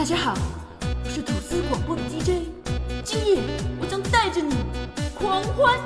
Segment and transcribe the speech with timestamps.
[0.00, 0.32] 大家好，
[1.04, 2.48] 我是吐司广播的 DJ，
[3.04, 3.42] 今夜
[3.78, 4.56] 我将带着你
[5.14, 5.78] 狂欢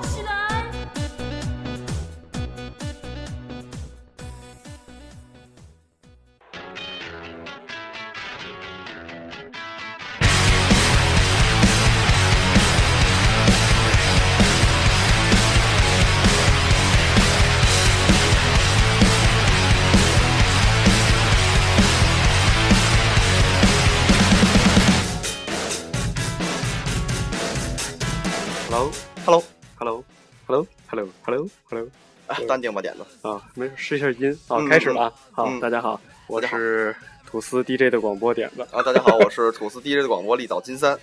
[32.46, 33.28] 淡定吧点子。
[33.28, 35.12] 啊，没事，试一下音啊，嗯开始了啊。
[35.32, 36.94] 好，嗯大家好，我是
[37.26, 40.98] 吐司 DJ 的广播点子啊，大家好，我是吐司 DJ 的广播立早金三。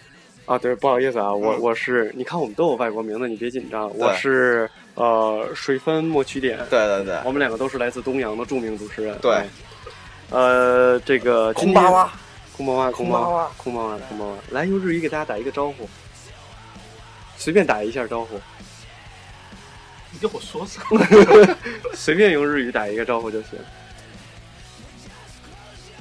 [0.45, 0.57] 啊。
[0.57, 9.17] 对，不好意思啊，我嗯我是，你看我们都有外国名字，你别紧张，我是呃水分莫曲点，对对对，我们两个都是来自东阳的著名主持人。
[9.19, 9.47] 对哎，
[10.29, 12.11] 呃，这个空巴巴哇，
[12.55, 15.87] 空巴哇空巴哇，空巴哇，空巴哇，来用日语给大家打一个招呼，
[17.37, 18.39] 随便打一下招呼，
[20.11, 20.81] 你跟我说啥？
[21.95, 23.51] 随便用日语打一个招呼就行。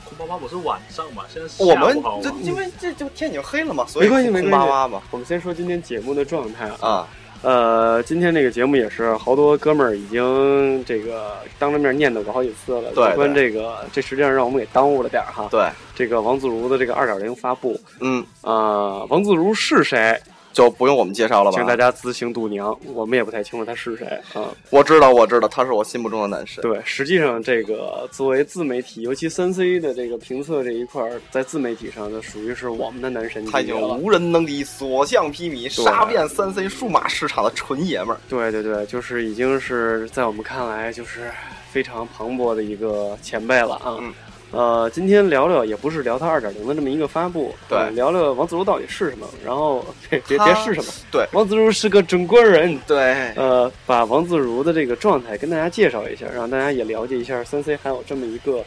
[0.05, 1.23] 空巴巴不是晚上嘛？
[1.33, 4.69] 现在是我们这因为这就天已经黑了嘛，所以没关系，没空关系。
[4.69, 5.03] 巴嘛。
[5.11, 6.77] 我们先说今天节目的状态啊。
[6.81, 7.09] 啊，
[7.43, 12.91] 呃，今天这个节目也是好多哥们儿已经这个当着面念叨过好几次了。
[12.93, 15.49] 对有关这个，这实际上让我们给耽误了点儿哈。
[15.51, 20.21] 对，这个王自如的这个二点零发布，嗯，啊，王自如是谁？
[20.53, 21.57] 就不用我们介绍了吧？
[21.57, 24.51] 请大家自行度娘，我们也不太清楚他是谁啊。
[24.71, 26.63] 我知道，我知道，他是我心目中的男神。
[26.63, 33.81] 对，实际上这个作为自媒体，尤其三 C 的这个评测这一块儿，在自媒体上，就属于是我们的男神他已经。
[33.81, 38.21] 无人能敌，所向披靡，杀遍三 C 数码市场的纯爷们儿。
[38.29, 41.31] 对对对，就是已经是在我们看来就是
[41.71, 43.97] 非常磅礴的一个前辈了啊。
[44.01, 44.13] 嗯
[44.53, 52.79] 呃，今天聊聊也不是聊他二点零的这么一个发布，对呃聊聊王自如到底是什么，然后 别别别是什么，对王自如是个中国人。
[52.87, 58.65] 对，呃，把王自如的这个状态跟大家介绍一下，让大家也了解一下三 C 还有这么一个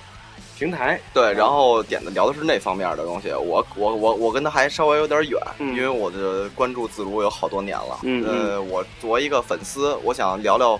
[0.57, 0.97] 平台。
[1.13, 3.29] 对，然后点的聊的是那方面的东西。
[3.33, 7.99] 我我我我跟他还稍微有点远，嗯因为我的关注自如有好多年了。
[8.03, 10.79] 嗯呃，我作为一个粉丝，我想聊聊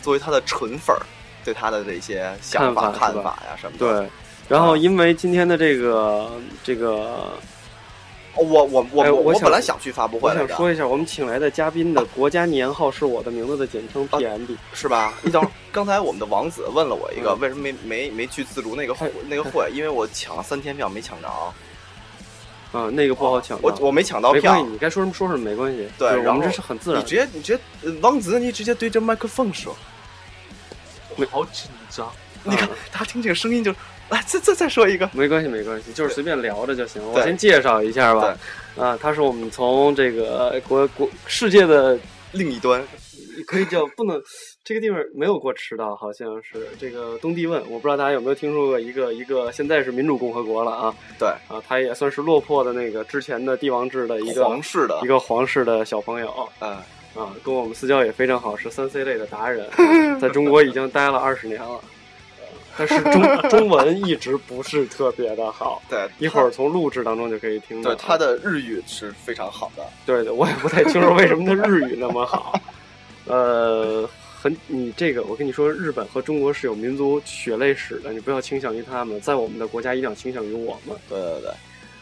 [0.00, 1.00] 作为他的纯粉儿
[1.44, 4.00] 对他的这些想法、看法呀什么的。
[4.00, 4.08] 对，
[4.52, 6.30] 然后因为今天的这个
[6.62, 7.32] 这个，
[8.34, 14.54] 哦，我我我我哎我想本来想去发布会来着，想说一下，我们请来的嘉宾的国家年号是我的名字的简称 PMB。
[14.74, 15.14] 是吧？
[15.22, 19.70] 你等会儿， 刚才我们的王子问了我一个，嗯为什么没没没去自如那个会哎那个会？
[19.72, 21.28] 因为我抢了三天票没抢着，
[22.74, 24.72] 嗯，那个不好抢到，我我没抢到票没关系，。
[24.72, 25.88] 你该说什么说什么没关系。
[25.96, 27.14] 对我们这是很自然你直。
[27.14, 29.74] 接你直接，呃王子你直接对着麦克风说，
[31.16, 32.06] 我好紧张。
[32.44, 33.72] 你看啊他听这个声音就，
[34.12, 35.08] 来再再再说一个。
[35.12, 37.02] 没关系，没关系，就是随便聊着就行。
[37.12, 38.36] 我先介绍一下吧。
[38.76, 41.98] 啊，他是我们从这个国国世界的，
[42.32, 42.82] 另一端，
[43.46, 44.22] 可以叫不能，
[44.64, 56.48] 这个地方没有过迟到，好像是这个东帝汶，我不知道大家有没有听说过一个一个，现在是民主共和国了啊对，啊，他也算是落魄的那个之前的帝王制的一个皇室的一，个皇室的小朋友。
[56.60, 56.70] 嗯，
[57.14, 59.68] 啊，跟我们私交也非常好，是三 C 类的达人，
[60.18, 61.78] 在中国已经待了二十年了，
[62.76, 65.82] 但是中 中文一直不是特别的好。
[65.90, 67.90] 对，一会儿从录制当中就可以听到。
[67.90, 69.84] 对他的日语是非常好的。
[70.06, 72.58] 对的，我也不太清楚为什么他日语那么好。
[73.26, 74.08] 呃，
[74.40, 80.96] 很你这个，我跟你说，日本和中国是有民族血泪史的，你不要倾向于他们，在我们的国家一定要倾向于我们。
[81.08, 81.50] 对对对，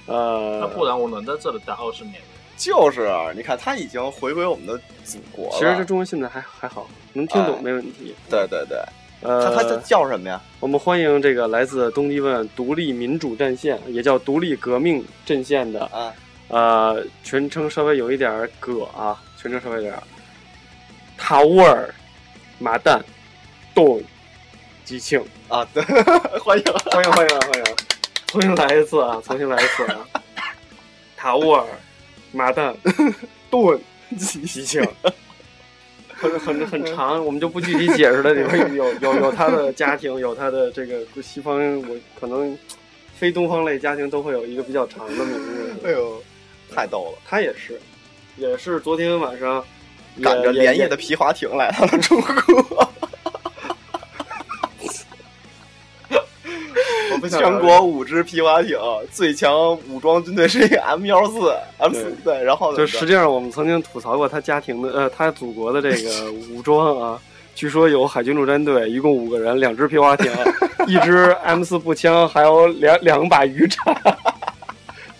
[0.06, 2.14] 呃，那不然我能在这里待二十年？
[2.56, 5.52] 就是啊你看他已经回归我们的祖国了。
[5.52, 8.14] 其实这中文现在还还好，能听懂哎没问题。
[8.28, 8.78] 对对对，
[9.22, 10.40] 呃，他他叫什么呀？
[10.60, 16.12] 我们欢迎这个来自东帝汶独立民主战线，也叫独立革命阵线的，啊，
[16.48, 20.02] 呃，全称稍微有一点儿葛啊，全称稍微有点儿，
[21.18, 21.92] 塔乌尔
[22.58, 22.98] 马旦
[23.74, 24.02] 顿
[24.86, 25.82] 吉庆，啊，对，
[26.40, 26.64] 欢迎。
[26.90, 27.64] 欢迎欢迎欢迎，
[28.26, 29.98] 重新来一次啊， 重新来一次啊，
[31.14, 31.66] 塔乌尔
[32.32, 32.74] 马旦
[33.50, 33.78] 顿
[34.16, 34.82] 吉庆。
[36.20, 38.34] 很很很长，我们就不具体解释了。
[38.34, 41.58] 里 面有有有他的家庭，有他的这个西方，
[41.88, 42.56] 我可能
[43.16, 45.74] 非东方类家庭都会有一个比较长的名字。
[45.84, 46.22] 哎呦，
[46.74, 47.18] 太逗了！
[47.26, 47.80] 他也是，
[48.36, 49.64] 也是昨天晚上
[50.16, 52.89] 也赶着连夜的皮划艇来到了中国。
[57.28, 58.78] 全国五支皮划艇，
[59.12, 67.18] 最强武装军队是一个 M 幺四 M 四对，然后呢就实际上我们曾经吐槽过他家庭的呃他祖国的这个武装啊，
[67.54, 70.30] 据说有海军陆战队，一共五个人，两支皮划艇，
[70.86, 73.94] 一支 M 四步枪，还有两两把鱼叉。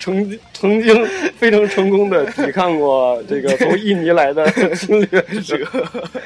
[0.01, 1.07] 曾曾经
[1.37, 5.59] 非常成功的抵抗过这个从印尼来的侵略者。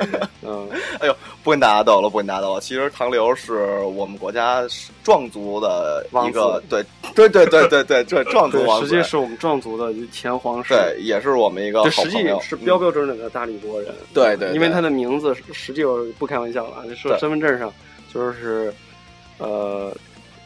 [0.46, 0.68] 嗯，
[1.00, 2.60] 哎呦，不跟大家斗了，不跟大家斗了。
[2.60, 4.62] 其实唐刘是我们国家
[5.02, 6.84] 壮族的一个，对
[7.14, 13.92] 对对对对对，这壮族王子，实际是我们壮族的前皇室，对，也是我们一个好实际是标标准准的大理国人。
[14.12, 17.72] 对对，因为他的名字实际我不开玩笑了，说身份证上
[18.12, 18.72] 就是
[19.38, 19.92] 呃。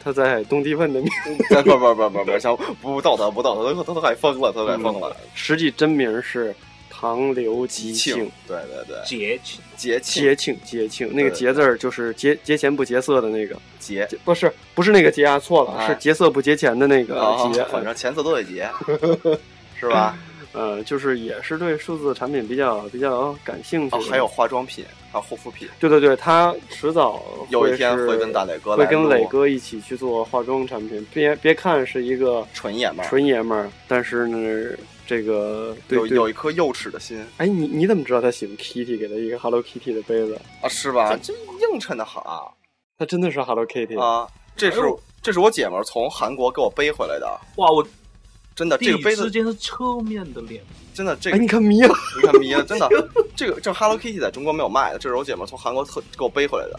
[0.03, 1.09] 他在东帝汶的名，
[1.49, 5.15] 不不不不不不，想不道德不道德，他他都快疯了，他都快疯了。
[5.33, 6.55] 实际真名是
[6.89, 9.61] 唐刘吉庆，对对对，节庆。
[9.75, 10.23] 节庆。
[10.23, 13.55] 节庆节庆，那个节字儿就是节节钱不节色的那个。
[13.79, 17.15] 节，不是不是那个节啊，错了，是节色不节钱的那个
[17.53, 18.69] 节，反正钱色都得节，
[19.79, 20.17] 是吧？
[20.53, 25.67] 呃，就是也是对数字产品比较比较感兴趣，还有化妆品，还有护肤品。
[25.79, 31.05] 对对对，他迟早有一天会跟大磊哥会跟磊哥一起去做化妆产品。
[31.13, 37.23] 别别看是一个纯爷们儿，纯爷们儿，但是呢，这个有有一颗幼齿的心。
[37.37, 40.67] 哎，你你怎么知道他喜欢 Kitty 给他一个 Hello Kitty 的杯子啊？
[40.67, 41.15] 是吧？
[41.21, 42.49] 这映衬的好啊，
[42.97, 44.27] 他真的是 Hello Kitty 啊！
[44.55, 44.81] 这是
[45.21, 47.39] 这是我姐们儿从韩国给我背回来的。
[47.57, 47.85] 哇，我
[48.59, 50.61] 真的这个杯子之间是侧面的脸。
[50.93, 56.77] 真的，这个你看迷了，你看迷了， 真的，这个这 Hello Kitty 在中国没有卖的，这是我姐们从韩国特给我背回来的，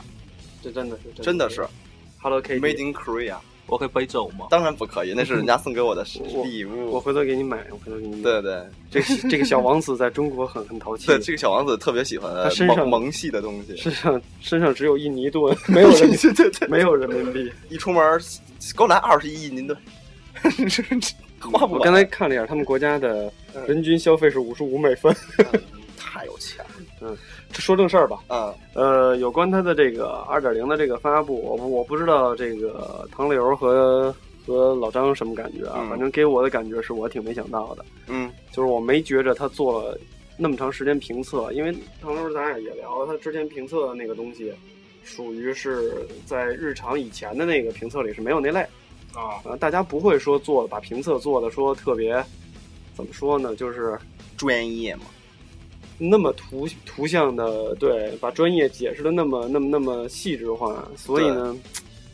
[0.63, 1.67] 这真的是真的是
[2.21, 3.37] Hello Kitty Made in Korea，
[3.67, 4.49] 我可以背走吗？
[4.51, 6.05] 当然不可以，那是人家 送给我的
[6.45, 8.23] 礼物，我回头给你买，我回头给你买。
[8.23, 9.01] 对对，这
[9.31, 18.21] 这个小王子在中国很很淘气，对，这个小王子特别喜欢他身上萌系的东西，身上身上只有印尼盾，没有人 对对对，没有人民币，一出门
[18.77, 19.79] 给我来二十亿印尼盾。
[21.71, 23.33] 我刚才看了一下，他们国家的
[23.67, 25.15] 人均消费是五十五美分，
[25.97, 26.71] 太有钱了。
[27.01, 27.17] 嗯，
[27.53, 28.19] 说正事儿吧。
[28.29, 34.15] 嗯，呃，有关它的这个二点零的这个发布，我我不知道这个唐刘和
[34.47, 35.87] 和老张什么感觉啊？
[35.89, 37.85] 反正给我的感觉是我挺没想到的。
[38.09, 39.99] 嗯，就是我没觉着他做了
[40.37, 44.53] 那么长时间评测，因为唐刘咱俩也聊，他之前评测的那个东西，
[45.03, 48.65] 属于是在日常以前的那个评测里是没有那类。
[49.15, 52.25] 啊，大家不会说做把评测做的说特别，
[52.95, 53.57] 怎么说呢？
[53.57, 53.99] 就是
[54.37, 55.03] 专业嘛，
[55.99, 61.57] 那么图图像的对，把专业解释的那么那么那么细致化，所以呢，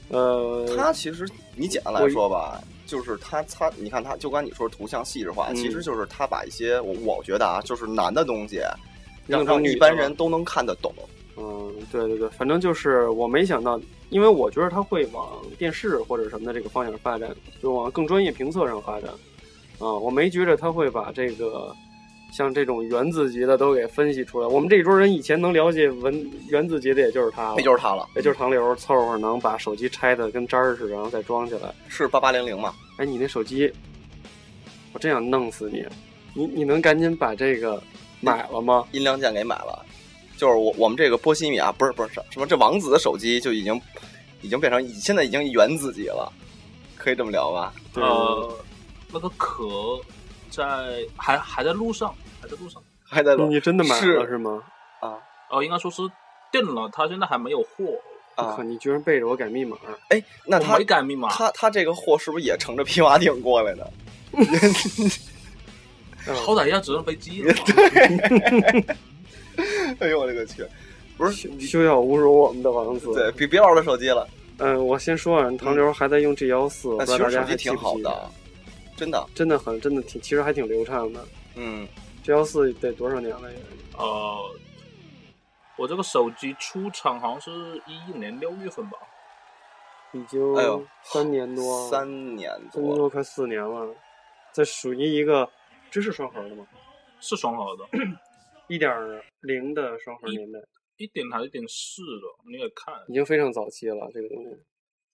[0.08, 8.60] 呃，他其实你简单来说吧，就是他他，你看他就刚你说图像细致化，其实就是他把一些我我觉得啊，就是难的东西，
[9.26, 10.92] 让让一般人都能看得懂。
[11.36, 13.78] 嗯，对对对，反正就是我没想到。
[14.10, 19.10] 因为我觉得他会往电视或者什么的这个方向发展，就往更专业评测上发展，
[19.78, 21.74] 啊，我没觉着他会把这个
[22.32, 24.46] 像这种原子级的都给分析出来。
[24.46, 31.74] 我们这一桌人以前能了解文原子级的，也就是他，也就是他了，也就是唐流凑合能把手机拆的跟渣儿似的，然后再装起来。
[31.88, 32.74] 是八八零零吗？
[32.98, 33.72] 哎，你那手机，
[34.92, 35.84] 我真想弄死你！
[36.34, 37.82] 你你能赶紧把这个
[38.20, 38.60] 买了。
[38.60, 38.84] 吗？
[38.92, 39.85] 音量键给买了。
[40.36, 43.80] 就是我我们这个波西米亚不是不是什么这王子的手机就已经
[44.42, 46.32] 已经变成现在已经原子级了，
[46.96, 47.72] 可以这么聊吧？
[47.94, 48.58] 呃，
[49.12, 49.98] 那个壳
[50.50, 53.46] 在还还在路上，还在路上，还在路。
[53.46, 54.62] 你真的买了是吗？
[55.00, 55.18] 啊
[55.50, 56.02] 哦，应该说是
[56.52, 57.84] 定了，他现在还没有货。
[58.34, 59.78] 啊，你居然背着我改密码？
[60.10, 63.90] 哎，那他没改密码，他他这个货是不是也乘着皮划艇过来的？
[66.34, 67.42] 好歹要直升飞机。
[70.00, 70.66] 哎呦我勒个去！
[71.16, 73.12] 不是休要侮辱我们的王子。
[73.14, 74.28] 对，别别玩我的手机了。
[74.58, 78.30] 嗯，我先说啊，唐刘还在用 G 幺四，其实手机挺好的，
[78.96, 81.24] 真的，真的很，真的挺，其实还挺流畅的。
[81.54, 81.86] 嗯
[82.22, 83.58] ，G 幺四得多少年了也？
[83.96, 84.36] 呃，
[85.76, 87.50] 我这个手机出厂好像是
[87.86, 88.98] 一一年六月份吧，
[90.12, 93.94] 已经哎呦三年多，三年三年多快四年了。
[94.52, 95.48] 这属于一个，
[95.90, 96.66] 这是双核的吗？
[97.20, 97.84] 是双核的。
[98.68, 98.92] 一点
[99.40, 100.58] 零的双核年代，
[100.96, 104.56] 一点还是一点四的，你也看，已经非常早期了这个东西。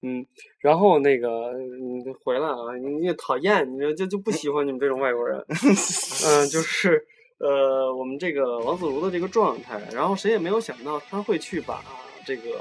[0.02, 0.26] 嗯，
[0.58, 5.38] 然后那个你回来啊，你你也讨厌，你就就不喜欢你们这种外国人。
[5.48, 7.06] 嗯，就是
[7.38, 11.84] 呃，我们这个王自如的这个状态，然后谁也没有想到他会去把
[12.26, 12.60] 这个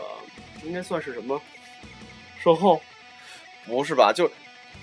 [0.63, 1.41] 应该算是什么
[2.39, 2.79] 售后？
[3.65, 4.13] 不是吧？
[4.13, 4.29] 就。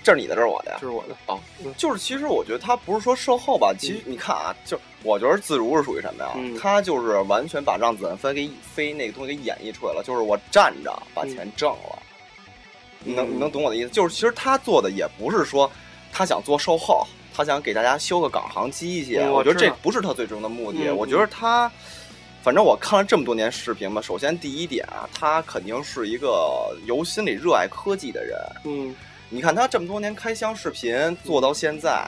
[0.01, 0.77] 这是你的，这是我的呀。
[0.79, 1.39] 这是我的哦，
[1.77, 6.31] 就是其实我觉得他不是说售后吧，其实你看啊，就我觉得自如是属于什么呀？
[6.61, 11.99] 他就是完全把让子弹飞给飞那个东西给演绎出来了，就是我站着把钱挣了。
[13.03, 13.89] 你能你能懂我的意思？
[13.89, 15.69] 就是其实他做的也不是说
[16.11, 19.17] 他想做售后，他想给大家修个港行机器。
[19.19, 20.91] 我觉得这不是他最终的目的。
[20.91, 21.71] 我觉得他，
[22.41, 28.37] 反正我看了这么多年视频嘛，首先第一点啊，他肯定是一个由心里热爱科技的人。
[28.63, 28.95] 嗯。
[29.29, 32.07] 你看他这么多年开箱视频做到现在，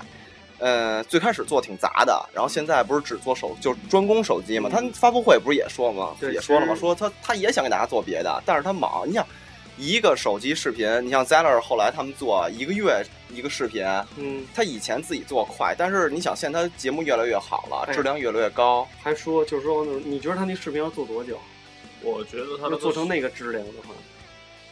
[0.58, 4.70] 呃，最开始做挺杂的，然后现在不是只做手就是专攻手机嘛？
[4.70, 6.16] 他发布会不是也说吗？
[6.22, 6.76] 也说了吗？
[6.76, 9.08] 说他他也想给大家做别的，但是他忙。
[9.08, 9.26] 你想
[9.78, 13.86] 一个手机视频，你像 Zeller 后来他们做一个月一个视频，
[14.18, 21.40] 嗯，他以前自己做快，但是你想现在他节目越来越好了，质量越来越高，还说就是说，你觉得他那视频要做多久？
[22.04, 23.94] 我觉得他要做成那个质量的话，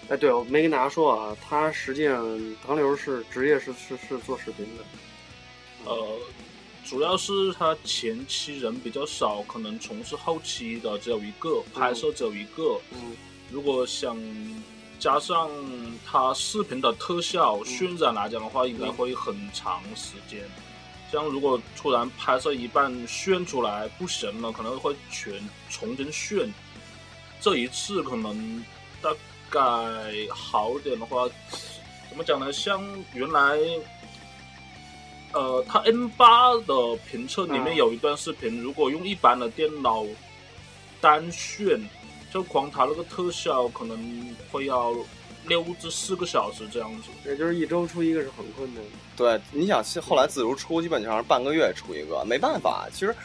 [0.09, 2.25] 哎，对，我没跟大家说啊，他实际上
[2.65, 4.83] 唐流是职业是是是做视频的。
[5.85, 6.17] 呃，
[6.83, 12.81] 主要是他前期人比较少，可能从事后期的只有一个，拍摄只有一个。
[12.91, 13.15] 嗯，
[13.51, 14.17] 如果想
[14.97, 15.47] 加上
[16.03, 20.41] 他视频的特效渲染来讲的话，应该会很长时间。
[21.11, 25.33] 像如果突然拍摄一半炫出来不行了，可能会全
[25.69, 26.51] 重新炫。
[27.39, 28.65] 这一次可能大
[29.49, 29.59] 概
[30.29, 31.27] 好点的话，
[32.09, 32.51] 怎么讲呢？
[32.53, 32.81] 像
[33.13, 33.57] 原来。
[35.31, 40.03] 呃，它 N 八的评测里面有一段视频，如果用一般的电脑
[40.99, 41.79] 单炫，
[42.33, 44.91] 就光它那个特效可能会要
[45.45, 47.09] 六至四个小时这样子。
[47.27, 48.89] 也就是一周出一个是很困难的。
[49.15, 53.15] 对，你想后来自如出，基本上是半个月出一个，没办法，其实。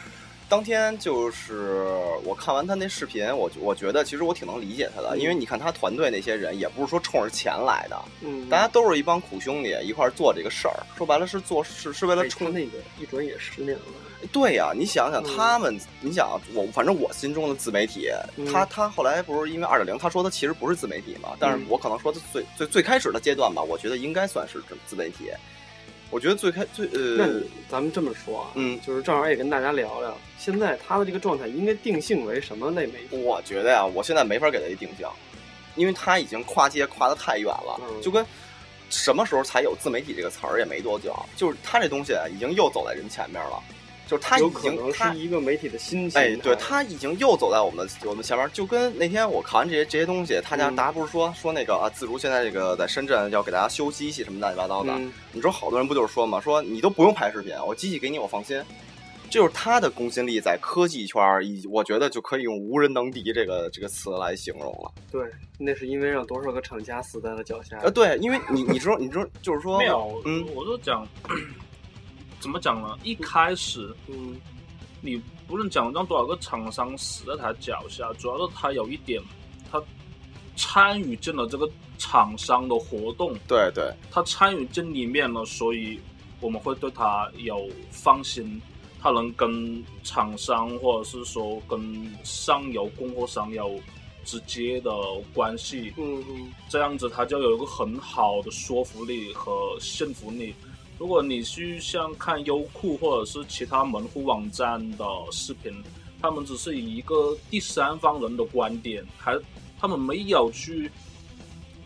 [0.47, 1.85] 当天就是
[2.23, 13.83] 我看完他那视频，我我觉得其实我挺能理解他的，因为你看他团队那些人也不是说冲着钱来的，嗯，大家都是一帮苦兄弟一块做这个事儿，说白了是做是是为了冲那个一转眼十年了。
[14.31, 18.09] 对呀，你想想他们，你想我反正我心中的自媒体，
[18.51, 25.29] 他他后来不是因为二点零，他说他其实不是自媒体嘛，但是我可能说他最最最开始的阶段吧，我觉得应该算是自媒体。
[26.11, 27.27] 我觉得最开最呃，那
[27.69, 33.17] 咱们这么说啊，嗯，就是正好也跟大家聊聊，现在他的这个状态应该定性为什么类媒体？
[33.17, 35.07] 我觉得呀，我现在没法给他一定性，
[35.75, 38.25] 因为他已经跨界跨的太远了，就跟
[38.89, 43.61] 什么时候才有自媒体这个词儿也没多久，就是他这东西已经又走在人前面了。
[44.07, 54.93] 就是他已经是一个媒体的心情，哎，对他已经又走在我们我们前面，就跟那天我看完这些这些东西，他家大家不是说说那个啊，自如现在这个在深圳要给大家修机器什么乱七八糟的，
[55.31, 58.61] 你说好多人不就是说嘛，说你都不用拍视频，我机器给你我放心，
[59.29, 64.91] 这就是他的公信力在科技圈儿，以我觉得就可以用无人能敌这个这个词来形容了。
[65.11, 65.23] 对，
[65.57, 67.79] 那是因为让多少个厂家死在了脚下。
[67.79, 71.07] 呃，对，因为你你知道你知道就是说没有，嗯，我都讲。
[72.45, 72.95] 怎么讲呢？
[73.03, 74.39] 一开始，嗯，
[75.01, 79.19] 你不能讲让多少个厂商死在他脚下，主要是他有一点，
[79.71, 79.81] 他
[80.55, 85.99] 参与进了这个厂商的活动，对对，他参与进里面了，所以
[86.39, 88.61] 我们会对他有放心，
[89.01, 93.79] 他能跟厂商或者是说跟上游供货商有
[94.23, 94.91] 直接的
[95.33, 100.53] 关系，嗯嗯，这样子他就有一个很好的说服力和信服力。
[100.97, 105.83] 如果你去像看优酷或者是其他门户网站的视频，
[106.21, 109.37] 他们只是以一个第三方人的观点，还
[109.77, 110.89] 他们没有去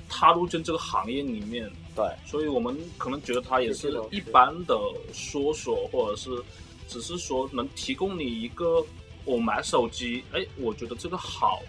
[0.07, 1.69] 踏入进这个行业里面。
[1.95, 4.77] 对，所以我们可能觉得他也是一般的
[5.11, 6.29] 说说，或者是
[6.87, 8.85] 只是说能提供你一个
[9.25, 11.59] 我买手机，哎，我觉得这个好，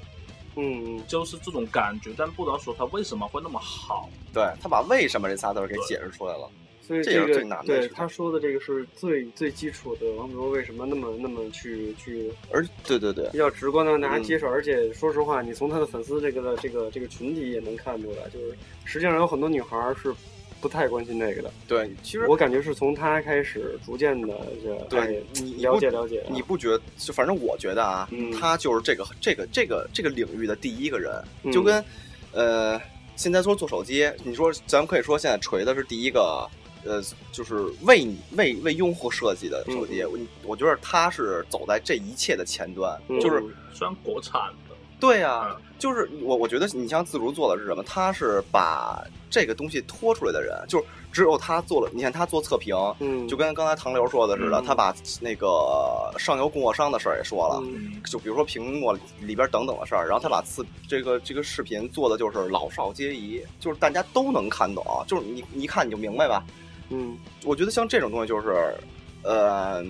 [0.56, 4.08] 嗯，就是这种感觉，但不知道说它为什么会那么好。
[4.32, 6.48] 对他把为什么这仨字给解释出来了。
[6.90, 10.10] 所以这个对他说的这个是最最基础的。
[10.16, 14.48] 王子说为什么那么那么去去，而对对对，比较直观的让大家接受。
[14.48, 20.12] 而且说实话，你从他的粉丝这个的这个这个群体也能看出来，就是实际上有很多女孩是
[20.60, 21.52] 不太关心那个的。
[21.68, 26.26] 对，其实我感觉是从他开始逐渐的这对你了解了解。
[26.28, 26.82] 你不觉得？
[26.98, 31.84] 就反正我觉得啊，他就是这个这个这个这个领域的第一个人，就跟
[32.32, 32.80] 呃，
[33.14, 36.50] 现在说做手机，你说咱们可以说现在锤子是第一个。
[36.84, 47.82] 呃，就是为你为为用户设计的手机，我我觉得它是走在这一切的前端，就是虽然国产的，对呀，就是我我觉得你像自如做的是什么？
[47.82, 51.90] 他是把这个东西拖出来的人，就是只有他做了。
[51.94, 57.62] 你看他做测评，嗯，就跟刚才唐流说的似的，他把那个上游供货商的事儿也说了，
[58.04, 66.44] 就比如说苹果里边等等的事儿，然后他把次这个这个视频做的就是老少皆宜，就是大家都能看懂，就是你一看你就明白吧。
[66.92, 68.74] 嗯，我觉得像这种东西就是，
[69.22, 69.80] 呃，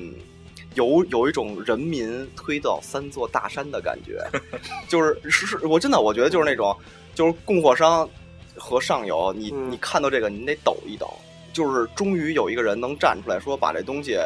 [0.75, 4.23] 有有一种人民推到三座大山的感觉，
[4.87, 6.77] 就是是是，我真的我觉得就是那种，
[7.15, 8.07] 就是供货商
[8.55, 11.11] 和上游，你你看到这个，你得抖一抖，
[11.55, 14.19] 就是终于有一个人能站出来说，把这东西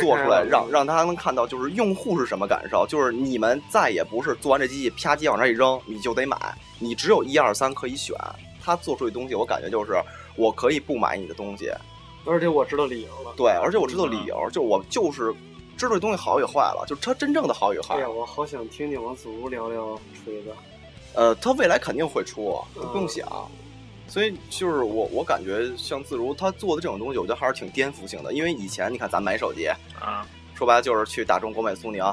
[0.00, 6.36] 做出来，让让他能看到，就是用户是什么感受，就是你们再也不是做完这机器啪叽往那一扔，你就得买，
[6.78, 8.16] 你只有一二三可以选，
[8.62, 10.00] 他做出的东西，我感觉就是。
[10.36, 11.70] 我可以不买你的东西，
[12.24, 13.34] 而且我知道理由了。
[13.36, 15.34] 对，而且我知道理由，就我就是
[15.76, 17.94] 知道这东西好与坏了，就它真正的好与坏。
[17.96, 20.50] 对呀，我好想听听王子如聊聊锤子。
[21.14, 23.26] 呃，他未来肯定会出，不用想。
[24.06, 28.32] 所以就是我，我感觉像自如他做的这种东西，我觉得还是挺颠覆性的。
[28.32, 29.66] 因为以前你看咱买手机
[30.00, 32.04] 啊，说白了就是去大众、国美、苏宁，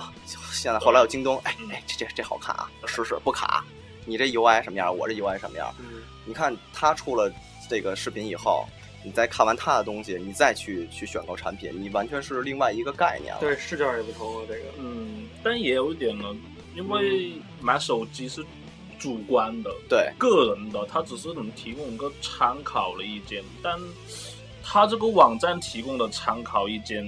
[0.52, 3.64] 现在后来有京东，哎哎，这这这好看啊，试试不卡。
[4.06, 4.96] 你这 UI 什么样？
[4.96, 5.74] 我这 UI 什么样？
[5.80, 7.32] 嗯，你看他出了
[7.70, 8.66] 这个视频以后，
[9.08, 13.40] 你再看完他的东西，你再去去选购产品，你完全是另外一个概念了。
[13.40, 14.64] 对，视角也不同了，这个。
[14.80, 16.36] 嗯，但也有一点呢，
[16.76, 18.46] 因为买手机是。
[19.00, 23.80] 主观的，对个人的，它只是能提供一个参考的意见，但
[24.64, 27.06] 它这个网站提供的参考意见，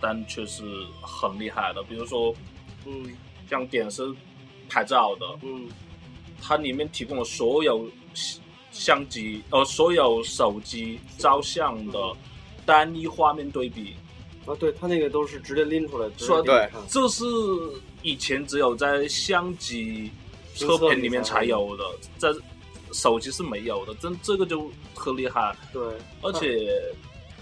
[0.00, 0.62] 但却是
[1.02, 1.82] 很厉害的。
[1.82, 2.34] 比如说，
[2.86, 3.14] 嗯，
[3.50, 4.02] 像点是
[4.66, 5.68] 拍照的，嗯，
[6.40, 7.86] 它里面提供了所有
[8.78, 11.98] 相机呃所有手机照相的
[12.64, 13.94] 单一画面对比
[14.46, 17.24] 啊，对他那个都是直接拎出来，说对，这是
[18.02, 20.10] 以前只有在相机。
[20.58, 21.84] 测评里面才有的，
[22.16, 22.30] 在
[22.90, 25.54] 手机是没有的，这这个就特厉害。
[25.70, 25.82] 对，
[26.22, 26.72] 而且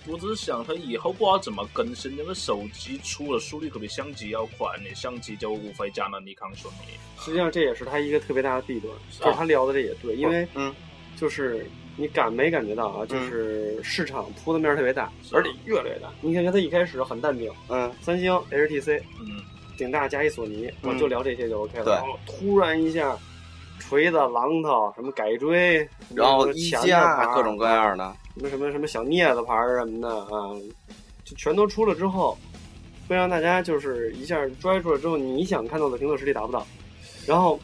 [0.09, 6.95] 我只是想，它以后不知道怎么更新，因为手机出了速率可比相机要快，你相机就无非加了尼康、索尼。
[7.25, 8.93] 实际上这也是它一个特别大的弊端。
[9.21, 10.75] 就是他聊的这也对，因为嗯，
[11.17, 11.67] 就是
[11.97, 13.07] 你感没感觉到啊？
[13.07, 16.09] 就是市场铺的面特别大，而且越来越大。
[16.21, 19.43] 你看看它一开始很淡定，嗯，三星、HTC，嗯。
[19.77, 21.97] 顶大加一索尼，我就聊这些就 OK 了。
[21.97, 23.19] 然后，突然一下，
[23.81, 25.79] 锤子、榔头什么改锥，
[26.15, 30.55] 然后一加各种各样的，什么什么什么小镊子牌什么的啊，
[31.25, 32.39] 就全都出了之后，
[33.09, 36.65] 会让大家就是一下拽出来之后，你想看到的评测实力达不到。
[37.27, 37.59] 然后，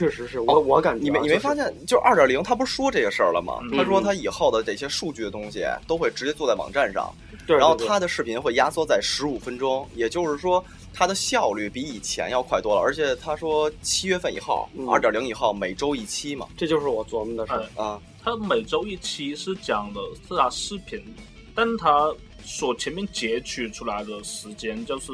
[0.00, 3.60] 确实是我我感觉你没你没发现，就二点零他不是说这个事儿了吗？
[3.76, 7.14] 他说他以后的这些数据的东西都会直接做在网站上，
[7.46, 10.64] 然后他的视频会压缩在十五分钟，也就是说。
[10.92, 18.02] 它的效率比以前要快多了，而且他说七月份以后，二点零以后每周一期嘛，这就是我琢磨的事儿啊。
[18.24, 21.00] 他每周一期是讲的是他视频，
[21.54, 25.12] 但他所前面截取出来的时间，就是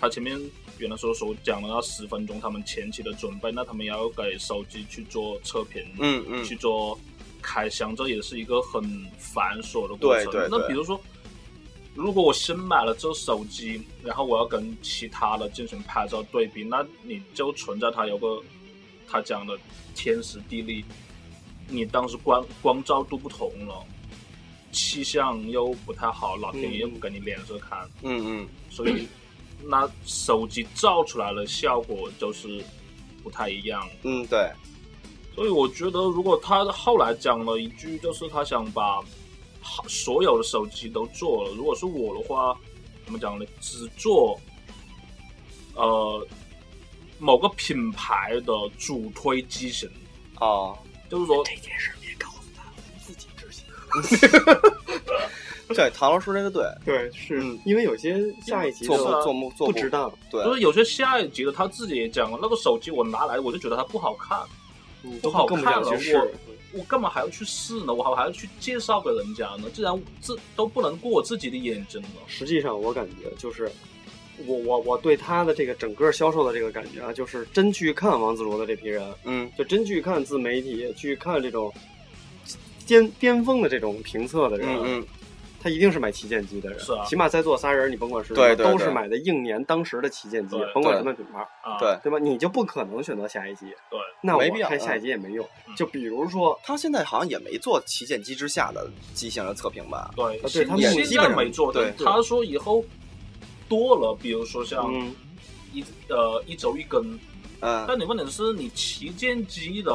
[0.00, 0.40] 他前面
[0.80, 6.98] 原来说所讲的要十分钟，他们前期的准备，那他们要给手机去做测评，嗯嗯，去做
[7.40, 8.82] 开箱，这也是一个很
[9.18, 10.32] 繁琐的过程。
[10.32, 10.48] 对对。
[10.50, 11.00] 那比如说。
[11.92, 18.40] 如果我新买了这手机，然后我要跟其他的进行拍照对比，那你就存在它有个
[19.08, 19.58] 他讲的
[19.94, 20.84] 天时地利，
[21.68, 23.84] 你当时光光照度不同了，
[24.70, 29.08] 气象又不太好，老天爷又不给你脸色看，嗯嗯，所以
[29.64, 32.64] 那手机照出来的效果就是
[33.22, 34.50] 不太一样，嗯对，
[35.34, 39.00] 所以我觉得如果他后来讲了一句，就是他想把。
[39.86, 41.50] 所有的手机都做了。
[41.54, 42.58] 如果是我的话，
[43.04, 43.44] 怎么讲呢？
[43.60, 44.40] 只做
[45.74, 46.26] 呃
[47.18, 49.86] 某个品牌的主推机型
[50.36, 50.72] 啊，
[51.10, 52.72] 就是说这件事别告诉他，
[53.04, 53.66] 自己执行。
[55.74, 64.38] 对，唐老师说这个对，对，是因为有些下一集做做不做不值当，对，就是有些下一集的他自己也讲了，那个手机我拿来我就觉得它不好看，
[65.22, 66.28] 不好看了我。
[66.72, 67.92] 我干嘛还要去试呢？
[67.92, 69.68] 我还还要去介绍给人家呢？
[69.74, 72.08] 既然这都不能过我自己的眼睛了。
[72.28, 73.68] 实际上，我感觉就是，
[74.46, 81.74] 我我我对他的这个整个销售的这个感觉啊，就是真去看王自如的这批人，嗯，就真去看自媒体，去看这种
[82.86, 85.04] 巅巅峰的这种评测的人，嗯。
[85.62, 91.46] 他一定是买旗舰机的人，是啊，起码在座仨人，你甭管是对都是买的应年当时的旗舰机，甭管什么品牌，
[91.78, 92.18] 对对吧？
[92.18, 95.46] 你就不可能选择下一机，对，那我开下一机也没用。
[95.76, 100.10] 就比如说，他现在好像也没做旗舰机之下的机型的测评吧？
[100.16, 101.70] 对，对，他们基本没做。
[101.70, 102.82] 对，他说以后
[103.68, 104.90] 多了，比如说像
[105.74, 107.02] 一呃一周一根，
[107.60, 109.92] 嗯，但你问题是，你旗舰机的。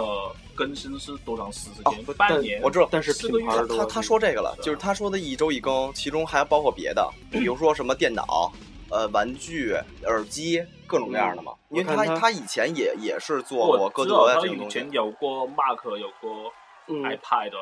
[0.55, 2.15] 更新是多长时间？
[2.15, 2.61] 半年。
[2.61, 8.51] 我知道，但是品牌他他说这个了，就是他说的一周一更，其中还包括别的， 比如说什么电脑、
[8.89, 9.73] 呃玩具、
[10.05, 11.51] 耳机，各种各样的嘛。
[11.69, 14.79] 因为他他以前也也是做过歌德呀这种东西。
[14.79, 16.51] 以前有过 Mac，有过
[16.87, 17.57] iPad 的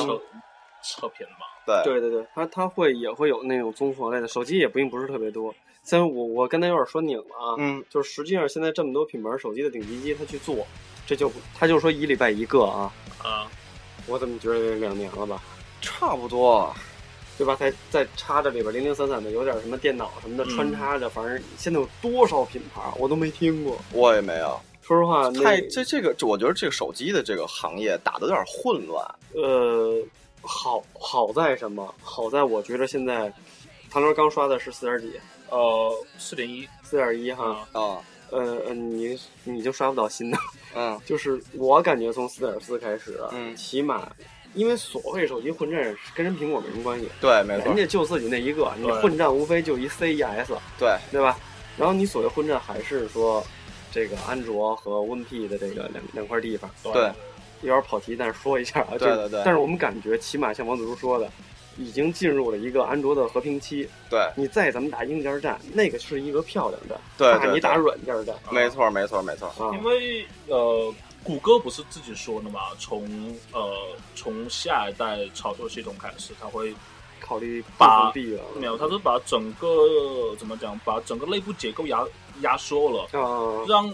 [0.00, 0.20] 测
[0.82, 1.46] 测评嘛。
[1.66, 5.54] 对对对对，他他会也会有那种综合类的手机，也并不是特别多。
[5.82, 10.66] 虽然我我刚才有点说拧了啊，嗯，就是实际上现在这么多品牌手机的顶级机，他去做。
[11.06, 13.46] 这就他就说一礼拜一个啊啊！
[14.06, 15.42] 我怎么觉得两年了吧？
[15.80, 16.74] 差不多，
[17.38, 17.56] 对吧？
[17.56, 23.78] 再再插着里边零零散散的，有点什么电脑什么的穿插着，反正现在有多少品牌我都没听过。
[23.92, 24.60] 我也没有。
[24.82, 29.02] 说实话，太这这个，我觉得这个手机的这个行业打的有点混乱。
[29.32, 30.02] 呃，
[30.42, 31.94] 好好在什么？
[32.02, 33.32] 好在我觉得现在，
[33.90, 35.18] 唐刘刚刷的是四点几？
[35.48, 37.66] 呃，四点一，四点一哈。
[37.72, 37.98] 啊。
[38.34, 40.38] 呃呃，你你就刷不到新的。
[40.74, 41.00] 嗯。
[41.06, 44.10] 就是我感觉从四点四开始，嗯，起码。
[44.54, 51.36] 因为所谓手机混战跟人苹果没什么关系，对，没错，人家就自己那一个，你混战无非就一 C E S，对，对吧？
[51.76, 53.44] 然后你所谓混战还是说，
[53.90, 57.02] 这个安卓和 WinP 的这个两两块地方，对，
[57.62, 59.42] 有点跑题，但是说一下啊，对对对。
[59.44, 61.28] 但是我们感觉，起码像王子如说的，
[61.78, 63.88] 已经进入了一个安卓的和平期。
[64.08, 68.34] 对，你再怎么打硬件战，那个是一个漂亮的，对，怕你打软件战。
[68.50, 69.52] 没错，没错，没错。
[69.74, 70.94] 因为呃。
[71.26, 72.60] 谷歌不是自己说的嘛？
[72.78, 73.74] 从呃
[74.14, 76.74] 从下一代操作系统开始，它会
[77.18, 80.78] 考虑把没有，它是把整个怎么讲？
[80.84, 82.04] 把整个内部结构压
[82.42, 83.90] 压缩了，让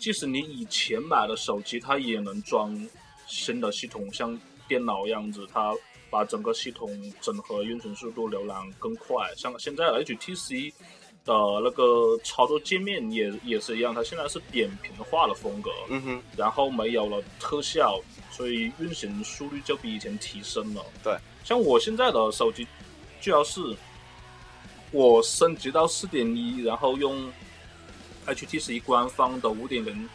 [0.00, 2.76] 即使你以前买的手机，它也能装
[3.28, 5.72] 新的系统，像电脑样子，它
[6.12, 6.88] 把整个系统
[7.20, 9.32] 整合运行速度、浏览更快。
[9.36, 10.72] 像现在 HTC。
[11.24, 18.00] 的那个操作界面也也是一样，它现在是扁平化的风格，嗯哼，然后没有了特效，
[18.32, 20.84] 所以运行速率就比以前提升了。
[21.00, 22.66] 对，像我现在的手机，
[23.20, 23.60] 就要是
[24.90, 27.32] 我升级到四点一，然后用
[28.26, 30.08] HTC 官方的五点零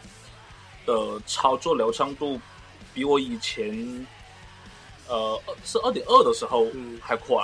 [0.84, 2.38] 的操作流畅度，
[2.92, 4.06] 比我以前
[5.08, 6.66] 呃是二点二的时候
[7.00, 7.36] 还快。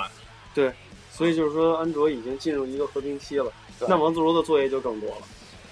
[0.53, 0.71] 对。
[1.11, 3.49] 所以就是说，安卓已经进入一个和平期了。
[3.87, 5.21] 那王自如的作业就更多了。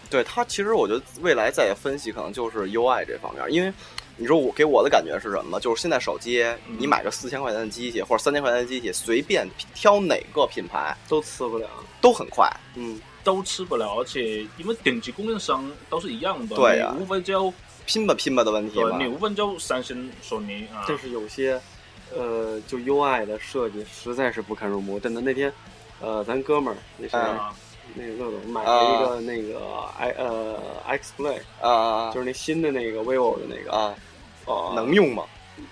[0.10, 3.44] 对他，其实我觉得未来再分析，可能就是 UI 这方面。
[3.52, 3.74] 因为
[4.16, 5.60] 你说我给我的感觉是什么？
[5.60, 6.46] 就是现在手机，
[6.78, 12.50] 你买个四千块钱的机器或者三千块钱的机器，随便挑哪个品牌都吃不了，都很快。
[12.76, 17.54] 嗯，都吃不了，而且因为顶级供应商都是一样的，对呀，无非就
[17.86, 18.98] 拼吧拼吧的问题嘛。
[18.98, 20.88] 你无非就三星、索尼啊。
[20.88, 21.60] 就是有些。
[22.16, 25.22] 呃，就 UI 的设计实在是不堪入目，真的。
[25.22, 25.52] 那天，
[26.02, 27.20] 呃，咱哥们儿那谁，
[27.96, 29.60] 那个乐总买了一个那个
[30.00, 33.96] i 呃 X Play 啊，就是那新的那个 vivo 的那个啊，
[34.46, 35.24] 哦，能用吗？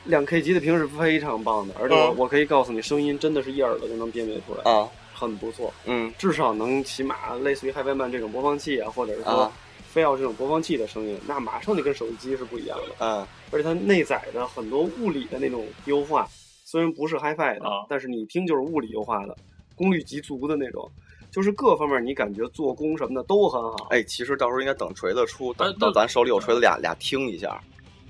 [0.06, 5.74] 两 K 级的屏是非常棒的，而且我我可以告诉你，声音真的是一耳朵就能辨别出来啊，很不错。
[5.86, 9.52] 嗯，至少能起码类似于 HiFiMan 这种播放器啊，或者是说
[9.92, 12.96] 非要这种播放器的声音，那马上就跟手机是不一样的。
[13.00, 13.28] 嗯。
[13.52, 16.26] 而且它内载的很多物理的那种优化，
[16.64, 19.36] 虽然不是 HiFi 的，但是你听就是物理优化的，
[19.76, 20.90] 功率极足的那种，
[21.30, 23.88] 就是各方面你感觉做工什么的都很好。
[23.90, 27.62] 哎，其实到时候应该等锤子出，等到咱手里有锤子俩俩听一下。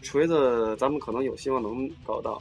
[0.04, 2.40] 锤子咱们可能有希望能搞到，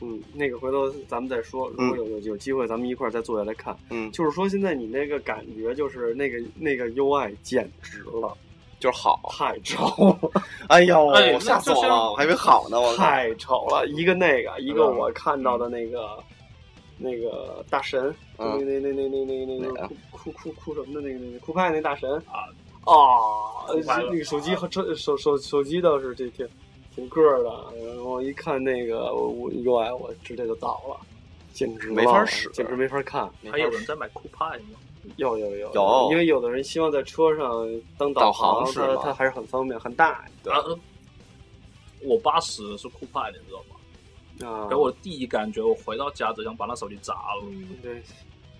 [0.00, 1.68] 嗯，那个回头咱们再说。
[1.70, 3.76] 如果有有有机会，咱们一块儿再坐下来看。
[3.90, 8.36] 嗯，就是说现在你那个感觉，就是那个那个 UI 简直了。
[8.82, 10.42] 就是好，太丑了！
[10.66, 12.10] 哎呦，吓死我了！
[12.10, 13.86] 我还以为好呢，我太丑了。
[13.86, 16.18] 一个那个，一个我看到的那个，
[16.98, 22.42] 那个大神，那那那那那那那个酷酷酷酷什么的那个那个酷派那大神啊
[22.84, 22.98] 啊！
[23.68, 26.48] 那个手机和手手手手机倒是这挺
[26.92, 30.96] 挺个的，然后一看那个我 UI，我直接就倒了，
[31.52, 33.30] 简直没法使，简直没法看。
[33.48, 34.80] 还有人在买酷派吗？
[35.16, 40.24] 有有有有，因为有的人希望在车上当导航，它它还是很方便，很大。
[40.42, 40.52] 对，
[42.02, 43.76] 我八十是酷派的，你知道吗？
[44.48, 44.68] 啊！
[44.68, 47.44] 给我第一感觉，我回到家只想把那手机砸了。
[47.82, 48.02] 对，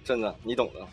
[0.05, 0.87] 真的，你懂的。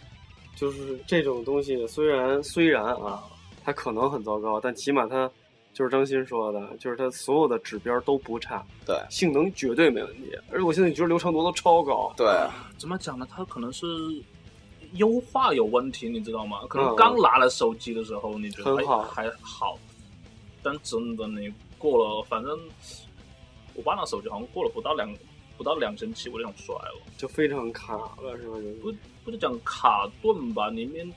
[0.55, 3.23] 就是这种东西，虽然虽然啊，
[3.63, 5.29] 它可能很糟糕，但起码它
[5.73, 8.65] 就是张鑫说的，就是它所有的指标都不差。
[8.85, 10.31] 对，性能绝对没问题。
[10.51, 12.11] 而且我现在觉得流畅度都超高。
[12.17, 12.27] 对，
[12.77, 13.27] 怎么讲呢？
[13.29, 13.85] 它可能是。
[14.93, 16.61] 优化有问题，你知道吗？
[16.67, 19.77] 可能刚拿了手机的时候，你觉得还还好，
[20.63, 22.57] 但真的你过了，反正
[23.73, 25.13] 我爸那手机好像过了不到两
[25.57, 28.57] 不到两星期，我就想摔了，就非常卡了，是吧？
[28.81, 28.93] 不
[29.25, 31.09] 不是讲卡顿吧，里面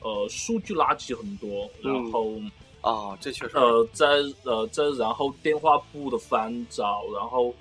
[0.00, 2.32] 呃数据垃圾很多，然后
[2.80, 4.06] 啊，这确实呃在
[4.44, 7.54] 呃在然后电话簿的翻找，然后。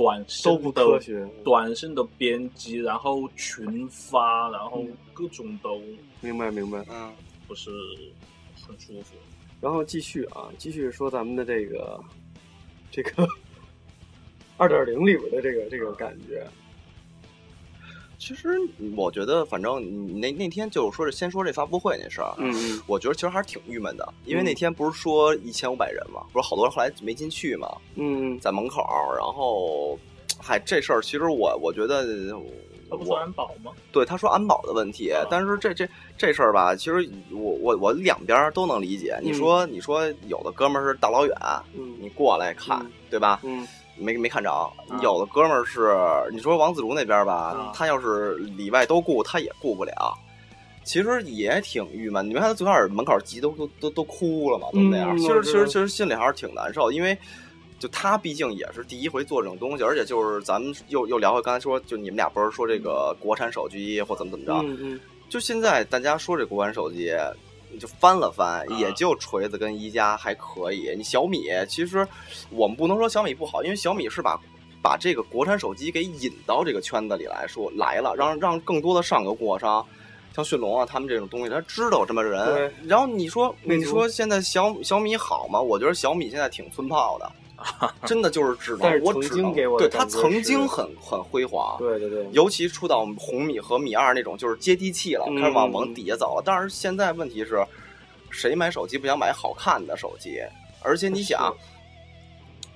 [0.00, 5.78] 短信的短信的编辑，然后群发，然后各种都
[6.22, 7.12] 明白明白，嗯，
[7.46, 7.70] 不是
[8.66, 9.14] 很舒服。
[9.60, 12.00] 然后继续啊，继续说咱们的这个
[12.90, 13.28] 这个
[14.56, 16.46] 二点零里边的这个这个感觉。
[18.20, 18.50] 其实
[18.94, 28.82] 我觉得，反正你那那天就是说，先说这发布会那事儿，嗯嗯，我觉得其实还是挺郁闷的，因为那天不是说一千五百人嘛，不是好多人后来没进去嘛，嗯，在门口，
[29.18, 29.98] 然后，
[30.38, 32.04] 嗨，这事儿其实我我觉得，
[32.90, 33.72] 他不说安保吗？
[33.90, 39.18] 对，他说安保的问题，但是这这这事儿吧，其实我我我两边都能理解。
[39.22, 41.34] 你说你说有的哥们儿是大老远，
[41.74, 43.40] 嗯，你过来看，对吧？
[43.44, 43.66] 嗯。
[44.00, 44.50] 没没看着。
[45.02, 45.94] 有的哥们儿是
[46.32, 50.18] 你说王自如那边吧，啊他要是里外都顾，他也顾不了。
[50.82, 55.14] 其实也挺郁闷，你没看他最开始门口急都都都都哭了嘛，都那样。
[55.14, 57.16] 嗯其实其实其实心里还是挺难受，因为
[57.78, 67.12] 就他毕竟也是第一回做这种东西，而且就是咱们又又聊回刚才说，就你们俩不是说这个国产手机或怎么怎么着，嗯嗯，就现在大家说这国产手机，
[67.44, 70.94] 你就翻了翻，啊也就锤子跟一加还可以。
[70.96, 72.06] 你小米其实
[72.50, 74.40] 我们不能说小米不好，因为小米是把
[74.82, 79.86] 把这个国产手机给引到这个圈子里来说来了，让让更多的上游供货商。
[80.32, 82.72] 像迅龙啊，他们这种东西，他知道有这么人。
[82.86, 85.60] 然后你说，你说现在小小米好吗？
[85.60, 87.32] 我觉得小米现在挺村炮的，
[88.06, 96.42] 真的就是只能我只能曾经给我的对它感觉是曾经很很辉煌，对对对，尤其出到红米和米二那种，就是接地气了，嗯开始往往底下走了。
[96.44, 97.62] 但是现在问题是，
[98.30, 100.40] 谁买手机不想买好看的手机？
[100.82, 101.54] 而且你想，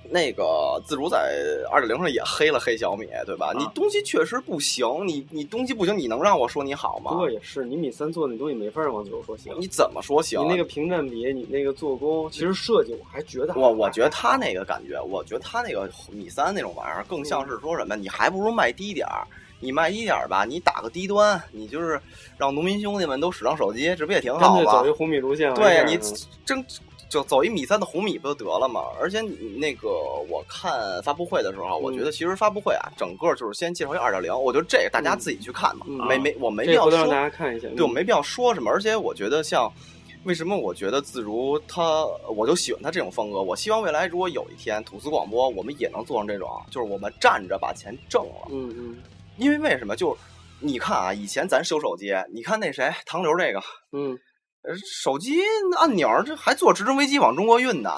[0.09, 1.35] 那个自主在
[1.71, 3.47] 二点零上也黑了黑小米，对吧？
[3.47, 7.17] 啊你东西确实不行，你你东西不行，你能让我说你好吗不？
[7.17, 9.53] 过也是，你米三做那东西没法让王自如说行。
[9.59, 10.41] 你怎么说行？
[10.41, 17.95] 你那个屏占比，你那个做工，其实设计我还觉得还，我我觉得他那个感觉，我觉得他那个米三那种玩意儿，更像是说什么？
[17.95, 19.25] 你还不如卖低点儿。
[19.61, 21.99] 你卖低点儿吧，你打个低端，你就是
[22.37, 24.89] 让农民兄弟们都使上手机，这不也挺好吗走一？
[24.91, 25.51] 红米路线。
[25.55, 25.97] 对呀，你
[26.45, 26.63] 真
[27.15, 28.81] 就走一米三的红米不就得了吗？
[28.99, 29.89] 而且你那个
[30.29, 37.67] 我看发布会的时候，我觉得其实发布会啊，整个就是先介绍一二点零，我觉得这个大家自己去看吧，嗯没没我没必要让大说，家看一下。
[37.69, 38.69] 对我没必要说什么。
[38.69, 39.71] 而且我觉得像。
[40.25, 42.03] 为什么我觉得自如他，
[42.35, 43.43] 我就喜欢他这种风格。
[43.43, 48.47] 我希望未来如果有一天吐司广播，我们也能做成这种，就是我们站着把钱挣了。
[48.49, 48.97] 嗯嗯
[49.37, 49.95] 因为为什么？
[49.95, 50.19] 就是
[50.59, 54.17] 你看啊，以前咱修手机，你看那谁唐刘这个，嗯呃，
[54.85, 55.39] 手机
[55.77, 57.91] 按钮这还做直升飞机往中国运呢，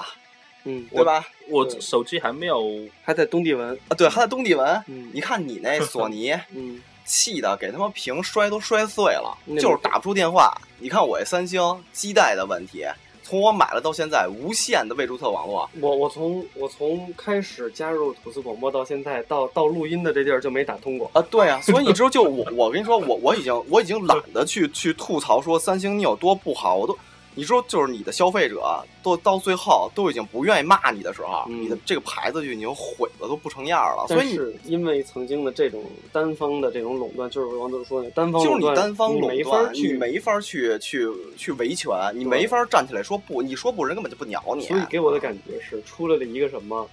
[0.64, 1.24] 嗯，对吧？
[1.48, 2.62] 我对手机还没有
[3.02, 3.76] 还在东帝汶。
[3.88, 4.84] 啊，对，还在东帝汶。
[4.86, 10.52] 嗯你看你那 索尼，嗯，气的给他妈屏摔都摔碎了，就是打不出电话。
[10.78, 11.60] 你看我这三星
[11.92, 12.84] 基带的问题，
[13.28, 21.10] 从我买了到现在，无线的未注册网络，我我从我从开始加入吐司广播到现在，到到录音的这地儿就没打通过。
[21.12, 26.96] 啊，对啊，所以你知道，就我我跟你说，我我已经我已经懒得去去吐槽说三星你有多不好，我都
[27.38, 34.04] 你说就是你的消费者都到最后都已经不愿意骂你的时候，嗯你的这个牌子就已经毁了，都不成样了。
[34.08, 44.66] 所以是因为曾经的这种单方的这种垄断，就是王自如说的单方就是你单方你没法垄断，你去，没法去去去维权，你没法站起来说不，你说不，人根本就不鸟你。
[44.66, 46.88] 所以给我的感觉是出来了一个什么？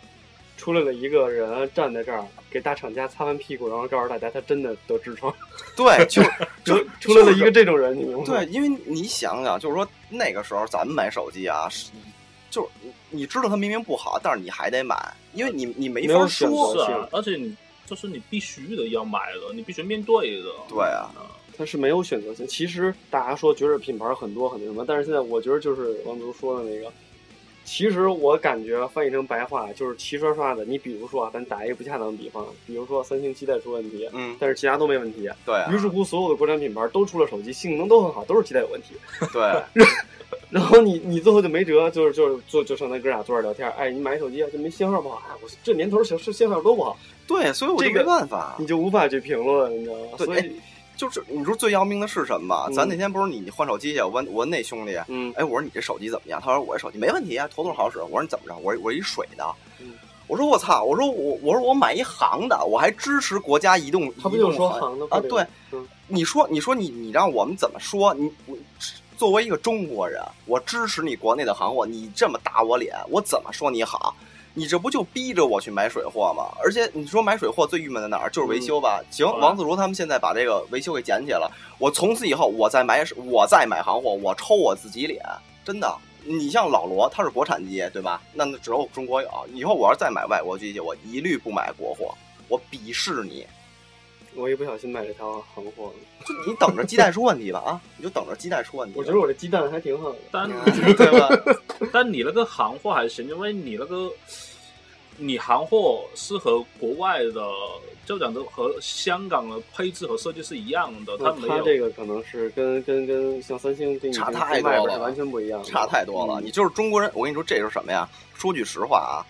[0.57, 5.33] 出来了一个人站在这儿，给大厂家擦完屁股，然后告诉大家他真的得痔疮。
[5.75, 6.21] 对，就
[6.63, 8.23] 就出来了一个这种人，你明白吗？
[8.25, 11.91] 对，因为你想想，就是说那个时候咱们买手机啊，是
[12.49, 14.95] 就是你你知道它明明不好，但是你还得买，
[15.33, 16.85] 因为你你没法选择说。
[16.85, 20.49] 是啊，而且你就是你必须的要买的，你必须面对的。
[20.69, 21.11] 对啊，
[21.57, 22.47] 它是没有选择性。
[22.47, 26.91] 其实大家说觉得品牌很多很那什么，但是现在我觉得就是王自如说的那个，
[27.65, 30.63] 其实我感觉翻译成白话就是齐刷刷的。
[30.63, 35.27] 你比如说啊，咱打一个不恰当的比方，比如说三星基带出问题，嗯，但是其他都没问题。
[35.45, 38.95] 对啊于是乎，所有的国产品牌都出了手机，性能都很好，都是基带有问题。
[39.33, 39.83] 对，
[40.49, 46.97] 然后你你最后就没辙，就是就是就就剩咱哥俩坐着聊天，哎，你买手机啊，这没信号不好，哎，我这年头小是信号都不好，
[47.27, 48.65] 对，所以我就没办法你。
[48.67, 50.17] 就无法去评论，你知道吗？
[50.19, 50.55] 所以，
[50.95, 56.41] 就是你说最要命的是什么咱那天不是你你换手机去，我问我问那兄弟，嗯哎，我说你这手机怎么样？
[56.43, 57.99] 他说我这手机没问题啊，头头好使。
[57.99, 58.55] 我说你怎么着？
[58.57, 59.45] 我说我一水的。
[59.79, 59.93] 嗯
[60.27, 60.83] 我说我操！
[60.83, 65.19] 我说我我说我买一行的，我还支持国家移动，他不就说行的啊？
[65.29, 68.11] 对，嗯你说你说你你让我们怎么说？
[68.15, 68.57] 你我
[69.17, 74.15] 作为一个中国人，我支持你国内的行货，你这么打我脸，我怎么说你好？
[74.57, 76.45] 你这不就逼着我去买水货吗？
[76.63, 78.29] 而且你说买水货最郁闷在哪儿？
[78.29, 79.03] 就是维修吧。
[79.11, 85.21] 行，王自如他们现在把这个维修给捡起来了，我从此以后我再买我再买行货，我抽我自己脸，
[85.65, 85.93] 真的。
[86.23, 88.19] 你像老罗，他是国产机，对吧？
[88.33, 89.29] 那只有中国有。
[89.53, 92.15] 以后我要是再买外国机器，我一律不买国货，
[92.47, 93.45] 我鄙视你。
[94.35, 95.93] 我一不小心买了条行货了。
[96.25, 97.81] 就你等着鸡蛋出问题吧啊！
[97.97, 98.95] 你就等着鸡蛋出问题。
[98.97, 100.17] 我觉得我这鸡蛋还挺好的。
[100.31, 101.55] 但对吧？
[101.93, 104.11] 但你那个行货还行，因为你那个
[105.17, 107.47] 你行货是和国外的，
[108.05, 116.41] 就讲的和香港的配置和设计是一样的，它没有它这个可能是跟跟跟像三星跟你差跟太多了完全不一样，差太多了。
[116.41, 118.07] 嗯你就是中国人，我跟你说，这是什么呀？
[118.33, 119.23] 说句实话啊，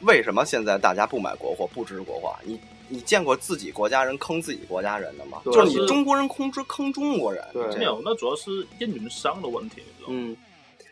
[0.00, 2.34] 为什么现在大家不买国货，不支持国货？
[2.42, 2.58] 你
[2.88, 5.40] 你见过自己国家人坑自己国家人的吗？
[5.44, 7.44] 就是你中国人空之坑中国人。
[7.76, 9.82] 没有，那主要是运营商的问题？
[10.06, 10.36] 嗯。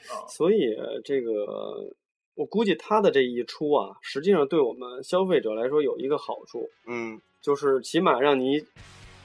[0.08, 1.32] 啊，所以这个
[2.36, 8.64] 我估计他的这一出啊，实际上对我们消费者来说有一个好处，嗯，就是起码让你，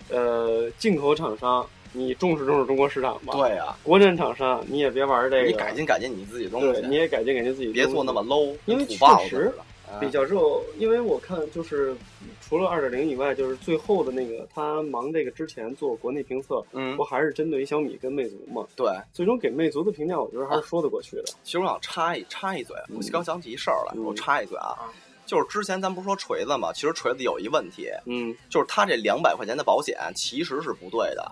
[0.10, 3.34] 呃，进口厂商你重视重视中国市场吧。
[3.34, 8.98] 对呀、国产厂商你也别玩这个，你改进改进你自己东对，西，你也改进改进自己别做那么 low，因为确
[9.30, 9.54] 实
[10.00, 10.40] 比较热，
[10.78, 11.96] 因为我看就是
[12.42, 18.66] 除了二点零以外，就是最后的那个他忙这个之前做国内评测，嗯不，还是针对于小米跟魅族嘛？
[18.76, 18.88] 对。
[19.14, 21.24] 最终给魅族的评价，我觉得还是说得过去的。
[21.44, 24.90] 其实我想插一插一嘴，我刚想起一事儿来，嗯我插一嘴啊啊，
[25.26, 31.32] 就是之前咱不是说锤子嘛，其实锤子有一问题，嗯就是他这两百块钱的保险其实是不对的，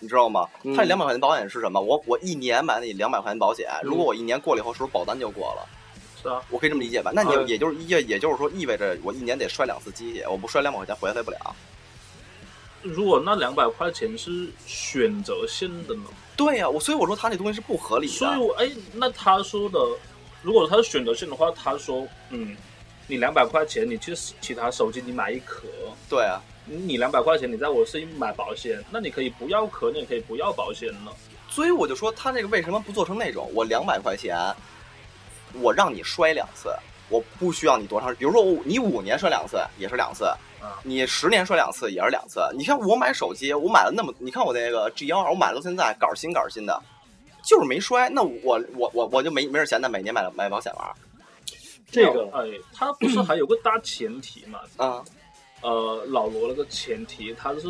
[0.00, 0.48] 你知道吗？
[0.64, 1.80] 嗯他这两百块钱保险是什么？
[1.80, 5.66] 我我一年买那两百块钱保险，嗯如果我一年过了以后，是不是保单就过了？
[6.22, 7.10] 是啊，我可以这么理解吧？
[7.14, 11.38] 那你嗯也就是也也就是说，意味着我一年得摔两次机器，我不摔两百块钱回来不了。
[12.82, 16.02] 如果那两百块钱是选择性的呢？
[16.36, 18.12] 对呀、我所以我说他那东西是不合理的。
[18.12, 19.78] 所以我哎，那他说的，
[20.42, 22.56] 如果他是选择性的话，他说，嗯，
[23.06, 25.62] 你两百块钱，你去其他手机你买一壳，
[26.08, 31.14] 对啊，你两百块钱你在我这里买保险，那你可以不要壳，你也可以不要保险了。
[31.48, 34.36] 所以我就说他那个为什么不做成那种我两百块钱，
[35.60, 36.74] 我让你摔两次，
[37.08, 40.24] 我不需要你多长，比如说我你五年摔两次也是两次，
[40.60, 42.40] 啊你十年摔两次也是两次。
[42.56, 46.82] 你看我买手机，我买了那么，你看我那个 G 幺二，我买了到现在，杆新杆新的，
[47.44, 48.08] 就是没摔。
[48.08, 50.88] 那我我我我就没没事闲的每年买买保险玩
[51.90, 54.60] 这个哎，他不是还有个大前提嘛？
[54.78, 55.04] 啊，
[55.60, 57.60] 呃，老罗那个前提，他是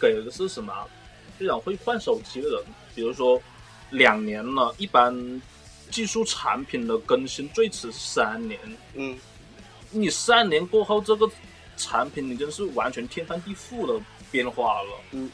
[0.00, 0.72] 给的是什么？
[1.38, 2.64] 就想会换手机的人，
[2.94, 3.40] 比如说
[3.90, 5.14] 两年了，一般
[5.90, 8.58] 技术产品的更新最迟三年。
[8.94, 9.18] 嗯，
[9.90, 11.28] 你三年过后，这个
[11.76, 14.88] 产品已经是完全天翻地覆的变化了。
[15.12, 15.30] 嗯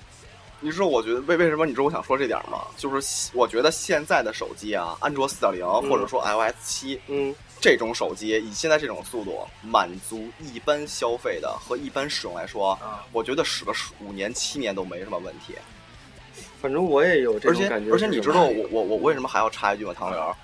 [0.59, 2.65] 你知道我觉得为为什么你知道我想说这点儿吗？
[2.79, 15.55] 就是我觉得现在的手机啊，安卓四点零或者说 iOS 七，嗯这种手机以现在这种速度，满足一般消费的和一般使用来说，啊我觉得使个十五年七年都没什么问题。
[16.59, 17.93] 反正我也有这而且种感觉。
[17.93, 19.93] 而且你知道我我我为什么还要插一句吗？
[19.95, 20.37] 唐刘，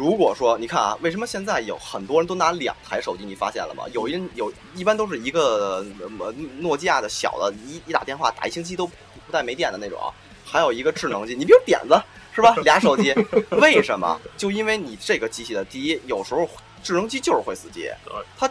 [0.00, 3.22] 如果说你看啊，为什么现在有很多人都拿两台手机？
[3.22, 3.84] 你发现了吗？
[3.92, 5.84] 有一人有一般都是一个
[6.18, 10.00] 呃诺基亚的小的，一一打电话打一星期都不带没电的那种，
[10.42, 12.02] 还有一个智能机，你比如点子
[12.34, 12.54] 是吧？
[12.64, 13.14] 俩手机，
[13.50, 14.18] 为什么？
[14.38, 16.48] 就因为你这个机器的第一，有时候
[16.82, 17.90] 智能机就是会死机，
[18.38, 18.50] 它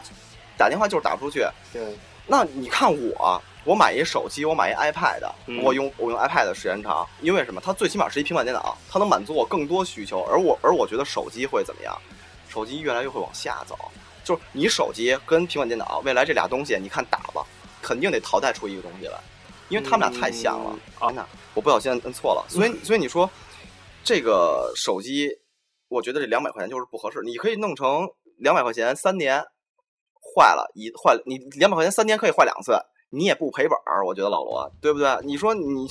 [0.55, 1.43] 打电话就是打不出去。
[1.73, 7.61] 对，那你看我，我买一手机，我买一 iPad，、嗯我用我用 iPad 的时间长，因为什么？
[7.61, 10.21] 它最起码是一平板电脑，它能满足我更多需求。
[10.23, 11.95] 而我而我觉得手机会怎么样？
[12.47, 13.77] 手机越来越会往下走，
[14.23, 17.45] 就是你手机跟平板电脑，未来这俩东西，你看打吧，
[17.81, 19.19] 肯定得淘汰出一个东西来，
[19.67, 20.71] 因为他们俩太像了。
[20.73, 23.29] 嗯啊，那我不小心摁错了，所以所以你说
[24.03, 25.29] 这个手机，
[25.89, 29.43] 我觉得这两百块钱就是不合适，你可以弄成两百块钱三年
[30.35, 32.73] 坏了一坏了，你两百块钱三年可以坏两次，
[33.09, 35.07] 你也不赔本儿，我觉得老罗对不对？
[35.23, 35.87] 你说你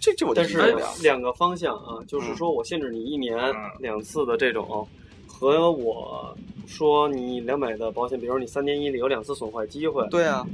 [0.00, 0.76] 这这我就但是。
[1.02, 3.38] 两个方向啊，就是说我限制你一年
[3.78, 4.86] 两次的这种，
[5.26, 10.44] 和我说你两百的保险，比如说你三年一里有两次损坏机会，对啊，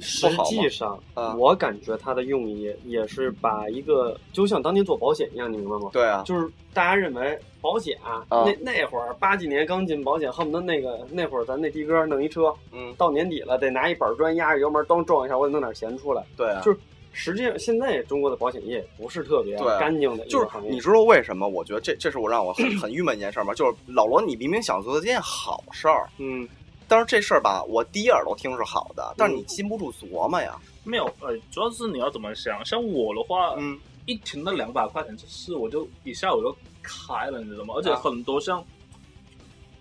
[0.00, 1.34] 实际上啊。
[1.36, 5.90] 我感觉它的用意也是把一个就像当年做保险一样，你明白吗？
[5.92, 8.44] 对啊，就是大家认为保险啊，啊。
[8.44, 16.22] 那那会儿八几年刚进保险，恨不得那个那会儿咱那的哥弄一车，嗯，到年底了得拿一板砖压着油门咚撞一下，我得弄点钱出来。
[16.36, 16.78] 对啊，就是
[17.12, 21.48] 实际上现在中国的保险业不是特别干净的一就是你知道为什么？
[21.48, 23.52] 我觉得这这是我让我很很郁闷一件事儿吗？
[23.54, 26.48] 就是老罗，你明明想做的件好事儿，嗯
[26.88, 30.58] 但是这事儿吧，我第一耳朵听是好的，但是你禁不住琢磨呀。
[30.84, 32.64] 没有，呃，主要是你要怎么想。
[32.64, 37.74] 像我的话，嗯，一听到两百块钱这事，我就一下我就开了，你知道吗？
[37.76, 38.64] 而且啊很多像，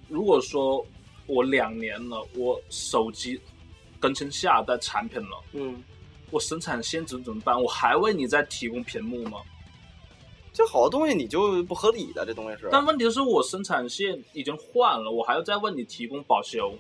[0.10, 0.86] 如果说
[1.28, 3.40] 我两年了，我手机
[4.00, 5.82] 更新下一代产品了，嗯，
[6.30, 7.60] 我生产线值怎么办？
[7.62, 9.40] 我还为你再提供屏幕吗？
[10.52, 12.68] 这好多东西你就不合理的，这东西是。
[12.72, 16.74] 但问题是我生产线已经换了，我还要再为你提供保修，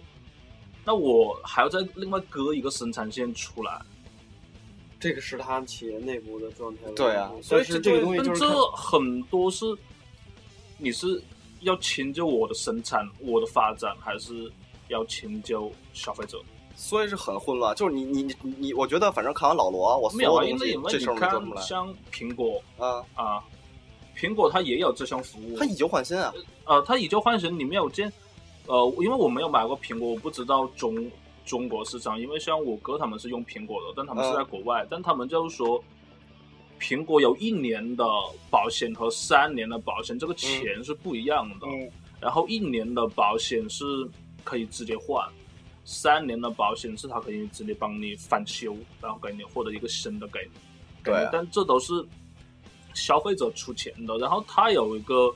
[0.88, 3.81] 那我还要再另外割一个生产线出来。
[5.01, 6.89] 这个是他企业内部的状态。
[6.95, 9.65] 对啊所以是这这个东西就是这很多是
[10.77, 11.21] 你是
[11.59, 14.49] 要迁就我的生产、我的发展，还是
[14.88, 16.39] 要迁就消费者？
[16.77, 17.75] 所以是很混乱。
[17.75, 23.03] 就是你你你你，我觉得反正看完老罗，我所没有东因为因为你西这事儿没做出看，来像苹果啊。
[23.13, 23.43] 啊，
[24.17, 26.33] 苹果它也有这项服务它，以旧换新啊，
[26.63, 28.11] 呃，它以旧换新，你没有见，
[28.68, 31.09] 呃，因为我没有买过苹果，我不知道中
[31.45, 35.84] 中国市场，因为像我哥他们是用苹果的，但他们是在国外，但他们就是说，
[36.80, 38.05] 苹果有一年的
[38.51, 41.68] 保险和三年的保险，这个钱是不一样的。
[41.68, 41.89] 嗯
[42.20, 43.86] 然后一年的保险是
[44.43, 45.24] 可以直接换，
[45.86, 50.59] 三年的保险是他可以直接帮你翻修，然后给你获得一个新的给你。
[51.03, 51.93] 对啊但这都是
[52.95, 54.18] 消费者出钱的。
[54.18, 55.32] 然后他有一个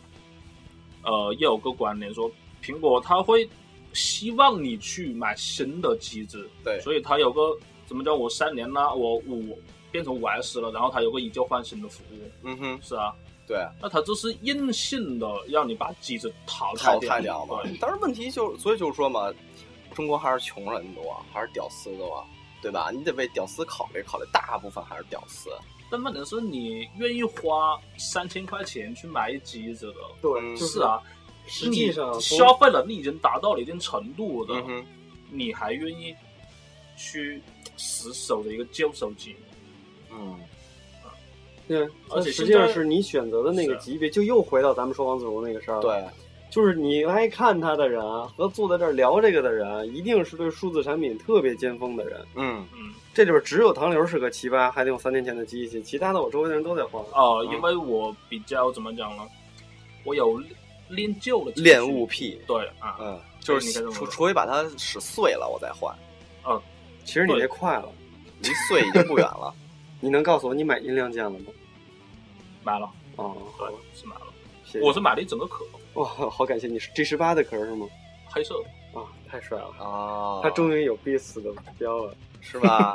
[1.03, 3.47] 呃，也有个观点说，苹果它会
[3.93, 6.79] 希望你去买新的机子，对。
[6.81, 9.59] 所以它有个怎么叫我三年啦，我五
[9.91, 13.13] 变成五 S 了，然后它有个以旧换新的服务，嗯哼，是啊，
[13.45, 17.59] 对，那它这是硬性的让你把机子淘淘汰汰掉嘛。
[17.79, 19.33] 但是问题就所以就是说嘛，
[19.93, 22.25] 中国还是穷人多，还是屌丝多，
[22.61, 22.89] 对吧？
[22.91, 25.49] 你得为屌丝考虑考虑，大部分还是屌丝。
[25.89, 31.01] 但问题是你愿意花三千块钱去买一机子的，对，是啊，
[31.47, 34.85] 实际上消费能力已经达到了一定程度的，嗯，
[35.29, 36.15] 你还愿意
[36.97, 37.41] 去
[37.77, 39.35] 死守的一个旧手机？
[40.11, 40.39] 嗯，
[41.67, 46.05] 对，而且实际上是你选择的那个级别，就又回到咱们说王自如那个事儿了。，对，
[46.49, 52.19] 就是你来看他的人和坐在这儿聊这个的人，一定是对数字产品特别尖锋的人。
[52.35, 57.01] 嗯，嗯，这里边只有唐流是个奇葩，还得用三年前的机器，其他的我周围的人都在换。
[57.13, 59.23] 哦、嗯因为我比较怎么讲呢？
[60.03, 60.41] 我有
[60.91, 65.95] 练旧的练物癖，对啊，嗯，就是除除非把它使碎了，我再换，
[66.45, 66.61] 嗯
[67.03, 67.89] 其实你对这快了，
[68.41, 69.53] 离碎已经不远了。
[69.99, 71.45] 你能告诉我你买音量键了吗？
[72.63, 74.21] 买了，哦，对，是买了。
[74.65, 75.65] 谢谢我是买了一整个壳，
[75.95, 77.87] 哇，好感谢你，是 G 十八的壳是吗？
[78.29, 78.99] 黑色的。
[78.99, 82.15] 啊，太帅了，啊，他终于有 Beats 的标了。
[82.43, 82.91] 是吧？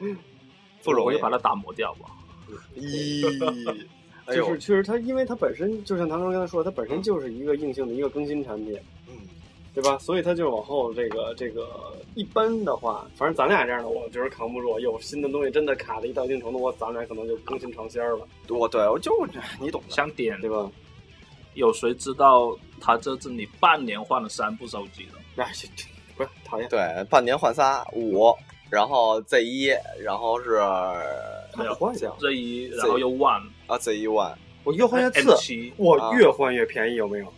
[0.82, 1.18] 不容易。
[1.18, 2.08] 把它打磨掉吧。
[2.74, 3.86] 咦，
[4.34, 8.78] 就是，确实它，因为它本身就像唐刚刚才说，它本身就是一个硬性的一个更新产品，
[9.08, 9.14] 嗯，
[9.74, 9.98] 对吧？
[9.98, 11.68] 所以它就往后这个这个
[12.14, 14.78] 一般的话，反正咱俩这样的，我觉得扛不住。
[14.80, 19.12] 有新的东西真的卡的一到一定程度，我咱俩可能就更新尝鲜了，我对我就
[19.60, 19.94] 你懂的。
[19.94, 20.70] 想点对吧？
[21.54, 25.42] 有谁知道他这次你半年换了三部手机的？
[25.42, 25.84] 哎，这这
[26.16, 28.32] 不是讨厌，对，半年换仨五，
[28.70, 29.66] 然后 Z 一，
[30.00, 30.60] 然后是
[31.58, 35.22] 没有换掉，这一，然后又 One 啊 Z 一 One，我越换越次，
[35.76, 37.32] 我啊越换越便宜，有没有？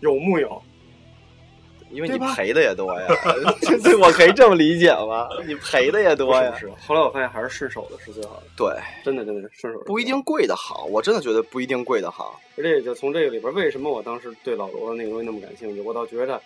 [0.00, 0.60] 有木有？
[1.90, 3.06] 因为你赔的也多呀，
[3.60, 5.28] 这这我可以这么理解吗？
[5.46, 12.40] 你赔的也多呀是，是，后来我发现还是顺手的是最好的，对，真的真的顺手的不一定贵的好，我真的觉得不一定贵的好。
[12.56, 15.82] 而且就从这个里边，为什么我当时对老罗的那个东西那么感兴趣？
[15.82, 16.40] 我倒觉得，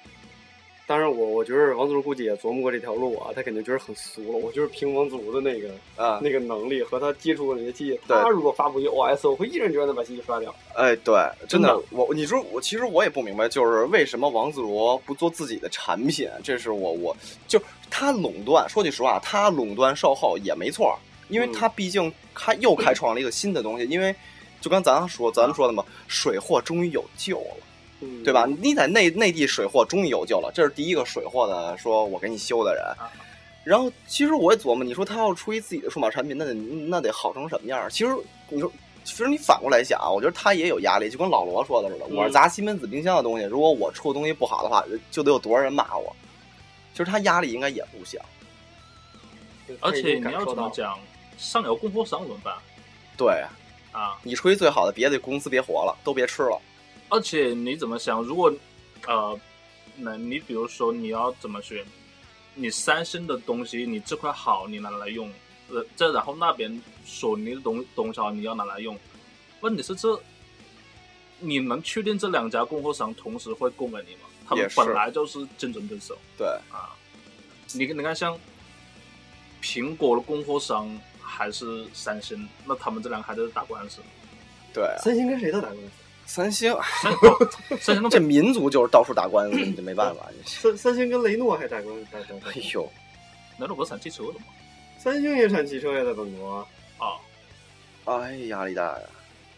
[0.87, 4.39] 当然我我觉得王自如估计也琢磨过这条路啊，他肯定觉得很俗了。
[4.39, 10.55] 我就是凭王自如的那个啊，那个能力和他接触过那些机器，他如果发布一个 OS，我会毅然决然的把机器刷掉。
[10.74, 11.14] 哎，对，
[11.49, 16.30] 真的真的，我你说我其实我也不明白，就是为什么王自如不做自己的产品？
[16.45, 17.16] 这是我我
[17.49, 17.61] 就
[17.91, 20.97] 他垄断，说句实话，他垄断售后也没错，
[21.28, 24.14] 因为嗯他毕竟他又开创了一个新的东西，因为
[24.61, 27.57] 就刚咱说咱们说的嘛，水货终于有救了。
[28.01, 28.47] 嗯，对吧？？
[28.47, 32.82] 你在内内地水货终于有救了，这是第一个水货的说我给你修的人。
[32.99, 33.11] 啊
[33.66, 37.90] 然后其实我也琢磨，你说他要出一自己的数码产品，那得那得好成什么样儿？
[37.90, 38.16] 其实
[38.49, 38.70] 你说，
[39.03, 46.14] 其实你反过来想，我觉得他也有压力，就跟老罗说的似的，嗯我是砸西门子冰箱的东西，如果我出的东西不好的话，就得有多少人骂我。
[46.92, 48.24] 其实他压力应该也不小。
[49.80, 50.70] 而且你要怎怎么？
[50.72, 50.97] 讲，
[51.36, 52.55] 上有供货商怎么办
[53.16, 53.42] 对
[53.90, 54.16] 啊？
[54.22, 56.57] 你出一最好的，别的公司别活了，都别吃了。
[57.09, 58.22] 而且你怎么想？
[58.22, 58.52] 如果
[59.07, 59.38] 呃，
[59.96, 61.84] 那你比如说你要怎么选？
[62.54, 65.30] 你三星的东西，你这块好，你拿来用，
[65.68, 68.98] 呃，再然后那边索尼的东东西好，你要拿来用。
[69.61, 70.18] 问题是这，
[71.38, 74.20] 你能确定这两家供货商同时会供给你吗？
[74.48, 76.96] 他们本来就是竞争对手对，啊。
[77.74, 78.38] 你你看，像
[79.61, 80.88] 苹果的供货商
[81.20, 84.00] 还是三星，那他们这两个还在打官司。
[84.72, 85.90] 对，三星跟谁在打官司？
[86.27, 86.77] 三星
[87.81, 90.27] 三星这民族就是到处打官司，你这没办法。
[90.37, 92.18] 你三三星跟雷诺还打官司，打
[92.51, 92.55] 哎。
[92.74, 92.87] 呦，
[93.57, 94.47] 难道不是产汽车的吗？
[94.99, 96.66] 三星也产汽车呀，在本国，
[96.99, 97.16] 啊，
[98.05, 99.03] 哎，压力大呀。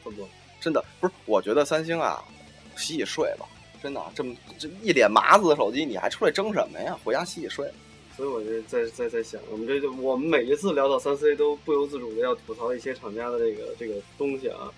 [0.05, 0.29] 这么？
[0.61, 2.23] 真的不是，我觉得三星啊，
[2.77, 3.47] 洗洗睡吧，
[3.83, 6.99] 真的，这么这一脸麻子的手机，你还出来争什么呀？
[7.03, 7.69] 回家洗洗睡。
[8.17, 14.69] 所以我就在在在想，我们这就我们每一次聊到三 C 都不由自主的要吐槽一些厂家的这个这个东西啊，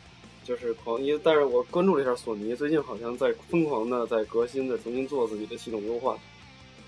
[0.44, 6.16] 就是狂，一但是我关注了一下索尼，最近好像在疯狂的在革新的重新做自己的系统优化。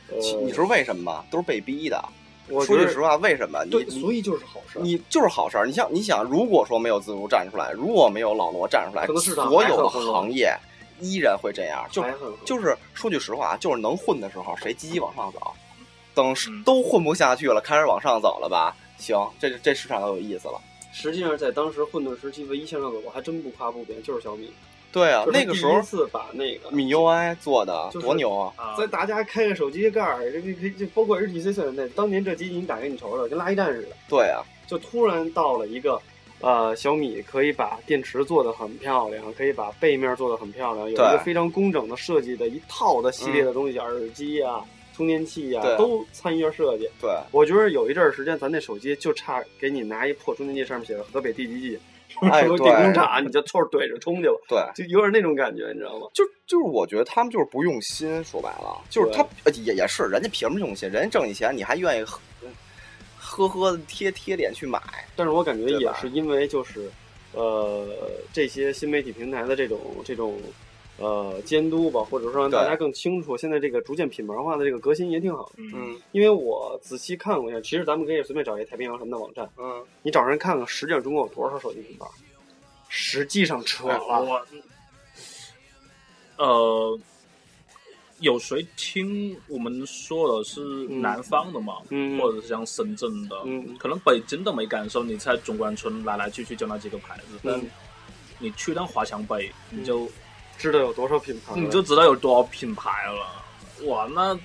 [0.09, 1.25] 呃，你知道为什么吗？
[1.31, 2.03] 都是被逼的。
[2.49, 3.65] 我说句实话，为什么？
[3.65, 4.83] 你对，所以就是好事儿。
[4.83, 5.65] 你就是好事儿。
[5.65, 10.53] 你想，你想，如果说没有自如站出来，如果没有老罗站出来所有的行业
[11.01, 11.87] 依然会这样。
[11.93, 12.05] 就
[12.45, 15.41] 就是说句实话，就是能混的时候，谁积极往上走。
[16.15, 18.77] 等嗯都混不下去了，开始往上走了吧？
[18.99, 20.61] 行，这这这市场就有意思了。
[20.93, 24.53] 实际上在当时混沌时期，唯一向上的，我还真不夸不贬，就是小米。
[24.93, 28.53] 对啊，那个时候第一次把那个米 UI 做的多牛啊！
[28.57, 33.97] 啊在大家开个手机盖儿，这个可以就包括 HTC 三代，当年这机你打开你瞅瞅，跟垃圾站似的。
[34.07, 35.99] 对啊，就突然到了一个，
[36.43, 44.63] 呃，小米可以把电池做得很漂亮，可以把背面做得很漂亮，有一个非常工整的设计的一套的系列的东西，耳机啊、
[44.95, 46.89] 充电器呀、对都参与了设计。
[47.01, 51.79] 对，我觉得有一阵儿时间，咱那手机就差给你拿一破充电器，上面写着河北地基记，
[52.31, 56.07] 哎 什么电工厂，你就凑着怼着充去了，对， 就有点那种感觉，你知道吗？
[56.13, 60.89] 就就是我觉得他们就是不用心，说白了，就是他呃也也是人家凭什么用心？
[60.91, 62.21] 人家挣你钱，你还愿意呵
[63.19, 64.79] 呵呵贴贴脸去买？
[65.17, 66.91] 但是我感觉也是因为就是，
[67.33, 67.87] 呃，
[68.31, 70.39] 这些新媒体平台的这种这种
[71.03, 75.53] 呃监督吧，或者说让大家更清楚，现在这个逐渐品牌化的这个革新也挺好的。
[75.57, 76.01] 嗯，嗯。
[76.13, 82.07] 因为我仔细看过一下，其实咱们可以随便找一个太平洋什么的网站，嗯，你找人看看，实际上中国有多少手机品牌？
[82.89, 84.47] 实际上扯了，我
[86.37, 86.99] 呃，
[88.21, 93.77] 有谁听我们说的是南方的嘛，嗯或者是像深圳的，嗯。
[93.79, 97.67] 可能北京的没感受，你在中关村来来去去就那几个牌子，但嗯，
[98.39, 100.07] 你去趟华强北，你就、
[100.63, 101.61] 知道有多少品牌了？
[101.61, 103.87] 你就知道有多少品牌了。
[103.87, 104.39] 哇，那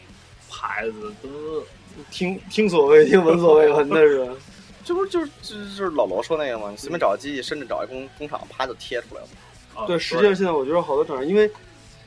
[0.50, 1.66] 牌子都是
[2.12, 4.30] 听听所谓，听闻所未闻的是？
[4.84, 6.72] 这不就是就是老罗说那个吗？
[6.72, 9.28] 你随便找个机器，甚至找一工工厂，啪就贴出来了。
[9.76, 11.50] 啊对，实际上现在我觉得好多厂商，因为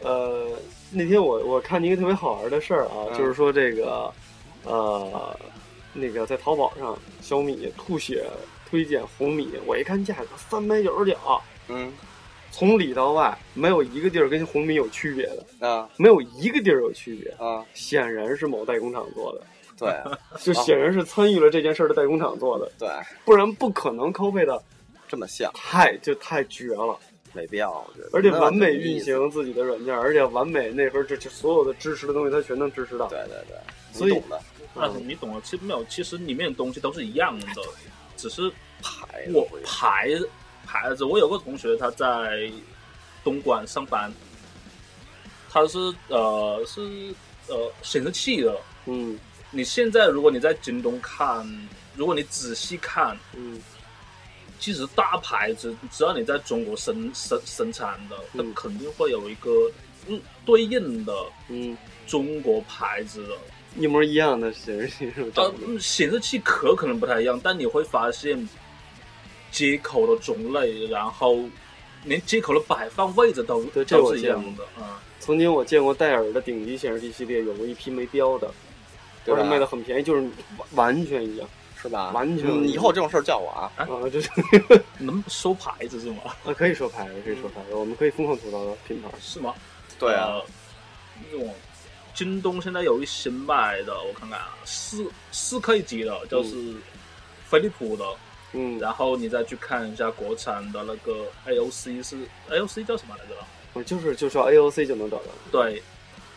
[0.01, 0.49] 呃，
[0.91, 4.11] 那天我我看见一个特别好玩的事儿啊，嗯就是说这个
[4.65, 5.39] 呃，
[5.93, 8.25] 那个在淘宝上小米吐血
[8.69, 11.17] 推荐红米，我一看价格三百九十九，
[11.69, 11.93] 嗯
[12.51, 15.27] 从里到外没有一个地儿跟红米有区别
[15.59, 19.43] 的，啊没有一个地儿有区别，啊，显然是某代工厂做的，
[19.79, 19.95] 对
[20.43, 22.89] 就显然是参与了这件事儿的代工厂做的，对，
[23.25, 24.63] 不然不可能 copy 的
[25.09, 26.99] 这么像，太就太绝了。
[27.33, 28.11] 没必要，我觉得。
[28.13, 29.01] 而且完美运。
[29.01, 33.07] 行自己的软件，而且完美那时候这这所有的支持的东西，它全能支持到。
[33.07, 33.57] 对对对，
[33.93, 34.43] 所以你懂的
[34.75, 37.47] 但是你懂了，其实没有，其实里面的东西都是一样的，
[38.17, 38.51] 只是
[38.83, 39.71] 牌子我不一样
[40.71, 42.51] 牌牌子，我有个同学他在
[43.25, 44.13] 东莞上班，
[45.51, 46.81] 他是呃是
[47.49, 48.57] 呃显示器的。
[48.87, 49.19] 嗯
[49.51, 51.45] 你现在如果你在京东看，
[51.97, 53.61] 如果你仔细看，嗯
[54.61, 59.51] 其实大牌子只要你在中国生生生产的，它嗯肯定会有一个
[60.07, 61.13] 嗯对应的
[61.49, 63.35] 嗯，中国牌子的。
[63.77, 65.43] 一模一样的显示器是吧？
[65.43, 68.49] 呃，嗯显示器壳可能不太一样，但你会发现
[69.51, 71.39] 接口的种类，然后
[72.05, 74.65] 连接口的摆放位置都对这都我见过是一样的。
[74.79, 74.85] 嗯，
[75.19, 78.51] 曾经我见过戴尔的顶级显示器系列，有过一批没标的，
[79.25, 80.21] 对吧而且卖的很便宜，就是
[80.57, 81.49] 完完全一样
[81.81, 82.11] 是吧？
[82.13, 83.73] 完全嗯以后这种事儿叫我啊。
[83.77, 84.31] 啊， 就是
[84.99, 86.19] 能收牌子是吗？
[86.45, 89.09] 啊，可以说牌子，可以说牌子，我们可以疯狂吐槽品牌。
[89.21, 89.55] 是吗？
[89.99, 90.45] 对啊，呃，
[91.31, 91.55] 这种
[92.15, 96.75] 京东现在有一新卖的，我看看啊，四四 K 级的，就是
[97.47, 98.05] 飞利浦的，
[98.53, 102.17] 嗯，然后你再去看一下国产的那个 AOC 是
[102.49, 103.35] AOC 叫什么来着？
[103.73, 105.81] 我就是就说 AOC 就能找到，对，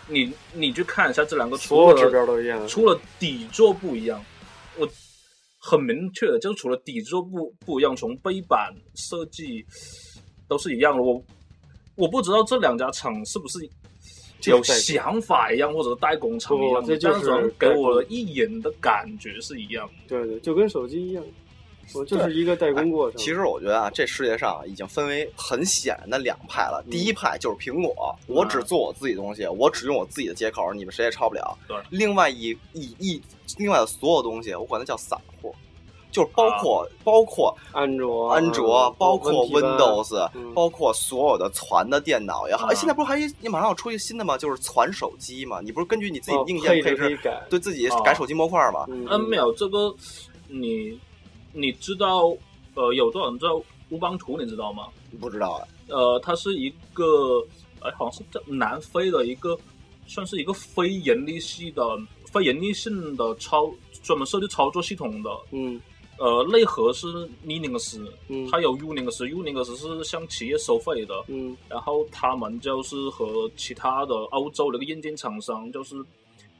[0.08, 2.68] 你你去看一下这两个，所有指除了标都一样。
[2.68, 4.24] 除了底座不一样，
[4.78, 4.88] 我
[5.58, 9.66] 很明确的，就是除了底座不不一样，从背板设计
[10.48, 11.02] 都是一样的。
[11.02, 11.20] 我
[11.96, 13.68] 我不知道这两家厂是不是
[14.44, 19.94] 有想法一样，或者代工厂一样这就是给我的一眼的感觉是一样的。
[20.08, 21.24] 对对，就跟手机一样，
[21.94, 23.18] 我就是一个代工过程。
[23.20, 26.84] 其实我觉得啊，这世界上已经分为很显然的两派了。
[26.90, 31.58] 第一派就是苹果，我只做我自己的东西，我只用我自己的接口，你们谁也抄不了。
[31.68, 33.22] 对另外一一一，
[33.58, 35.54] 另外的所有东西，我管它叫散户，
[36.12, 42.68] 就是包括、包括安卓、啊安卓，包括 Win Windows，、嗯包括所有的传的电脑也好。
[42.68, 44.38] 哎啊现在不是还你马上要出一个新的吗？
[44.38, 47.34] 就是传手机嘛，你不是根据你自己哦硬件配配置。
[47.50, 48.86] 对自己啊改手机模块嘛？
[48.90, 49.94] 嗯嗯，没有这个，
[50.48, 51.00] 你
[51.54, 52.36] 你知道
[52.76, 54.38] 呃，有多少人知道乌邦图？
[54.38, 54.88] 你知道吗？
[55.20, 55.68] 不知道啊。
[55.88, 57.46] 呃，它是一个，
[57.80, 59.58] 哎，好像是在南非的一个，
[60.08, 61.84] 算是一个非盈利系的、
[62.26, 65.30] 非盈利性的操专门设计操作系统的。
[65.52, 65.80] 嗯
[66.20, 67.08] 呃，内核是
[67.46, 68.00] Linux，
[68.30, 71.24] 嗯它有 Unix，Unix 是向企业收费的。
[71.28, 75.96] 嗯然后他们就是和其他的欧洲的一个硬件厂商，就是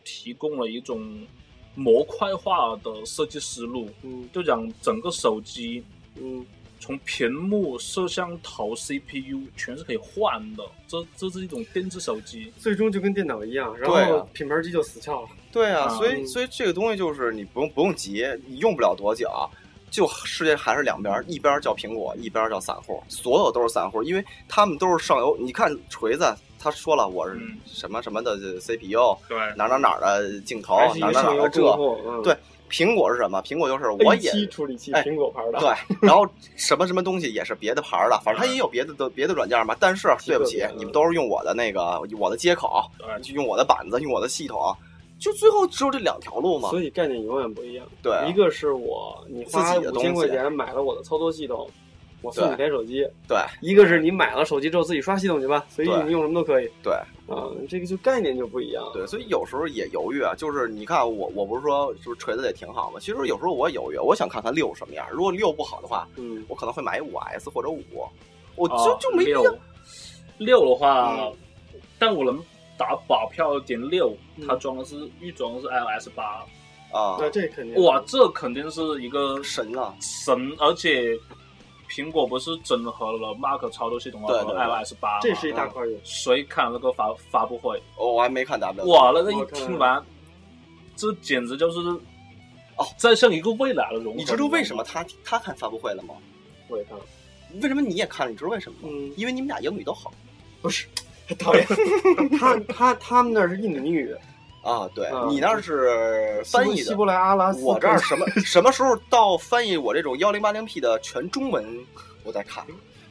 [0.04, 1.26] 提供了一种
[1.76, 5.84] 模块化的设计思路，嗯就讲整个手机
[6.20, 6.46] 嗯
[6.80, 12.52] 从屏幕、摄像头、CPU 全是可以换的，这这是一种电子手机。
[12.60, 15.30] 最终就跟电脑一样，然后品牌机就死翘了。
[15.50, 19.30] 对啊，啊所以嗯所以这个东西就是你不用不用急，你用不了多久，
[19.94, 25.38] 就世界还是两边，一边叫苹果，一边叫散户，所有都是散户，因为他们都是上游。
[25.40, 31.62] 你看锤子，他说了我是什么什么的 CPU，对，哪哪哪的镜头，哪哪哪的这，
[32.24, 32.36] 对。
[32.72, 33.40] 苹果是什么？
[33.44, 35.60] 苹果就是我也处理器，苹果牌的。
[35.60, 35.70] 对，
[36.02, 39.76] 然后什么什么东西也是别的牌的，反正它也有别的的别的软件嘛。
[39.80, 42.84] 但是对不起，你们都是用我的那个我的接口，
[43.22, 44.76] 就用我的板子，用我的系统，
[45.24, 46.70] 就最后只有这两条路嘛。
[46.70, 47.86] 所以概念永远不一样。
[48.02, 51.70] 对，一个是我你花五千块钱买了我的操作系统。
[52.22, 56.94] 我送你台手机，对，一个是你买了手机之后自己刷系统去吧，随意你用什么都可以，对，
[57.28, 67.84] 啊，这个就概念就不一样，对，所以有时候也犹豫啊，就是你看我，我不是说就是锤子也挺好嘛，其实有时候我犹豫，我想看看六什么样，如果六不好的话，嗯，我可能会买五 S 或者五，
[68.56, 69.44] 我就就没必要。
[70.38, 71.30] 六的话，
[72.00, 72.42] 但我能
[72.78, 74.16] 打保票点六，
[74.48, 76.46] 它装的是预装的是 iOS 八
[76.92, 81.18] 啊，对，这肯定，哇，这肯定是一个神啊，神，而且。
[81.90, 85.20] 苹果不是整合了 Mac 操作系统和 iOS 八吗？
[85.22, 85.84] 这是一大块。
[86.04, 87.78] 谁看那个发发布会？
[87.98, 88.84] 哦，我还没看 W。
[88.88, 90.04] 哇，那个一听完，
[90.96, 91.80] 这简直就是
[92.78, 94.18] 哦，在向一个未来的融合。
[94.18, 96.16] 你知道为什么他他看发布会了吗？
[96.68, 97.06] 我也看了。
[97.62, 98.32] 为什么你也看了？
[98.32, 98.90] 你知道为什么吗？
[98.92, 100.12] 嗯，因为你们俩英语都好。
[100.64, 100.88] 不是，
[101.40, 101.66] 讨厌。
[102.40, 104.16] 他他他们那是印尼语。
[104.64, 107.62] 啊，对你那是翻译的，希伯来阿拉斯。
[107.64, 111.66] 我这儿什么 什么时候到翻译我这种幺零八零 P 的全中文，
[112.24, 112.64] 我再看，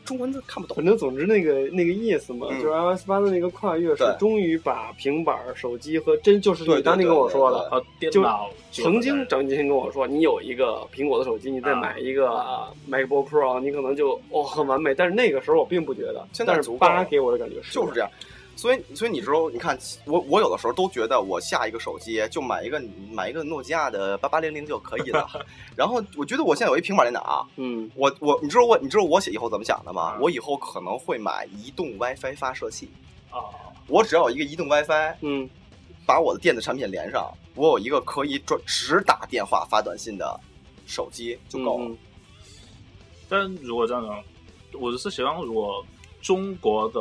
[0.05, 0.77] 中文字看不懂。
[0.77, 7.81] 反正总之那个那个意思嘛，就是 iOS 八的那个跨越是终于把平板、手机和真就是你当年跟我说的啊，
[8.11, 8.25] 就
[8.71, 12.29] 曾经张金星跟我说，你有一个苹果的手机，你再买一个
[12.91, 14.95] MacBook Pro，你可能就哦很完美。
[14.95, 17.75] 但是那个时候我并不觉得，现在八给我的感觉是。
[17.75, 18.11] 就是这样。
[18.55, 22.81] 所以，所以你知道，你看我，我有的时候都觉得，我下一个手机就买一个
[23.11, 25.29] 买一个诺基亚的八八零零就可以了。
[25.75, 30.17] 然后，我觉得我现在有一平板电脑，嗯，我我你知道我你知道我写以后怎么想的吗？
[30.21, 32.89] 我以后可能会买移动 WiFi 发射器
[33.31, 33.41] 啊，
[33.89, 35.49] 我只要有一个移动 WiFi，嗯，
[36.07, 40.39] 把我的电子产品连上，我有一个可以转只打电话发短信的
[40.87, 41.97] 手机就够了。
[43.29, 44.13] 但如果这样呢，
[44.79, 45.85] 我是希望如果。
[46.23, 47.01] 中国的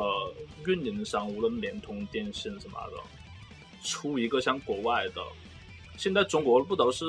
[0.66, 2.98] 运营商，无论联通、电信什么的，
[3.84, 5.22] 出一个像国外的。
[5.98, 7.06] 现在中国不都是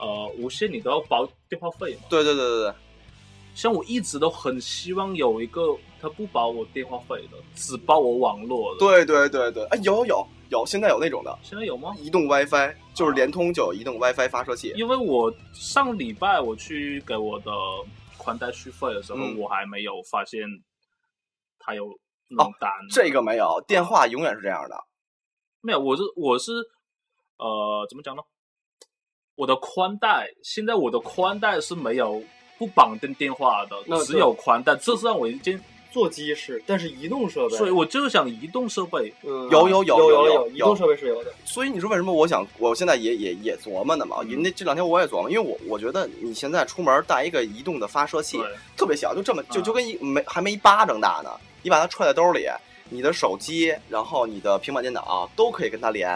[0.00, 2.02] 呃无线你都要包电话费吗？
[2.10, 2.74] 对对对对对。
[3.54, 8.78] 像我一直都很希望有一个，他不包我电话费的，只包我网络的。
[8.80, 11.38] 对对对对，哎，有有有，现在有那种的。
[11.42, 11.94] 现在有吗？
[11.98, 14.72] 移动 WiFi 就是联通就有移动 WiFi 发射器。
[14.76, 17.50] 因为我上礼拜我去给我的
[18.16, 20.40] 宽带续费的时候，我还没有发现。
[21.68, 22.48] 还有哦，
[22.90, 24.76] 这个没有，电话永远是这样的。
[25.60, 26.50] 没有，我是我是
[27.36, 28.22] 呃，怎么讲呢？
[29.34, 32.22] 我的宽带现在我的宽带是没有
[32.56, 34.74] 不绑定电话的，只有宽带。
[34.76, 35.62] 这是让我一件
[35.92, 39.12] 座机是，但是移动设备，所以我就是想移动设备。
[39.22, 41.30] 有有有有有有移动设备是有的。
[41.44, 44.22] 所以你说为什么我想，我现在也也也琢磨呢嘛？
[44.24, 48.40] 因为这两天我也琢磨，因为我我觉得你现在出门带一个移动的发射器，
[48.74, 51.30] 特别小，就这么就就跟一没还没一巴掌大呢。
[51.62, 52.46] 你把它揣在兜里，
[52.88, 56.08] 你的手机，然后你的平板电脑都可以跟它连，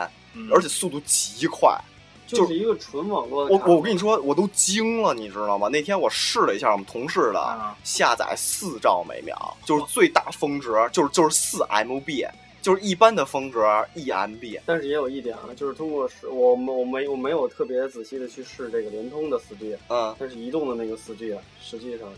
[0.50, 1.78] 而且速度极快，
[2.26, 3.46] 就是一个纯网络。
[3.48, 5.68] 我我跟你说，我都惊了，你知道吗？
[5.68, 9.36] 那天我试了一下我们同事的，下载四兆每秒，
[9.66, 12.26] 就是最大峰值，就是就是四 MB，
[12.62, 13.58] 就是一般的峰值
[13.94, 14.60] 一 MB。
[14.64, 22.08] 但是也有一点啊，就是通过试，我我没我没有特别仔细的去试这个联通的四 G，嗯，但是移动的那个四 G 啊，实际上。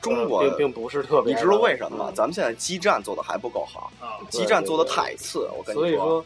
[0.00, 2.12] 中国并并不是特别，你知道为什么吗？
[2.14, 3.90] 咱们现在基站做的还不够好，
[4.30, 5.48] 基站做的太次。
[5.56, 6.24] 我跟你说，所以说，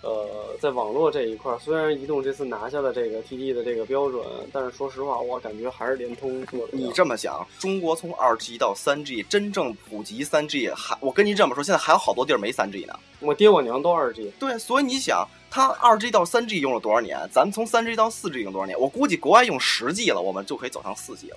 [0.00, 6.68] 呃，在网络这一块，虽然移动这次拿下了这个 TD 的这个标准，但是说实话，我感觉还是联通做的。
[6.72, 12.94] 你这么想，中国从二 G 到三 G，真正普及三 G，还我跟你这么说，现在还有好多地儿没三 G 呢。
[13.20, 14.30] 我爹我娘都二 G。
[14.38, 17.18] 对，所以你想，它二 G 到三 G 用了多少年？
[17.32, 18.78] 咱们从三 G 到四 G 用多少年？
[18.78, 21.36] 我估计国外用十 G 了，我们就可以走上四 G 了。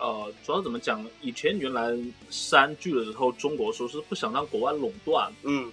[0.00, 1.04] 呃，主要怎么讲？
[1.20, 1.90] 以前原来
[2.30, 5.72] 三 G 的时候，中国说是不想让国外垄断，嗯，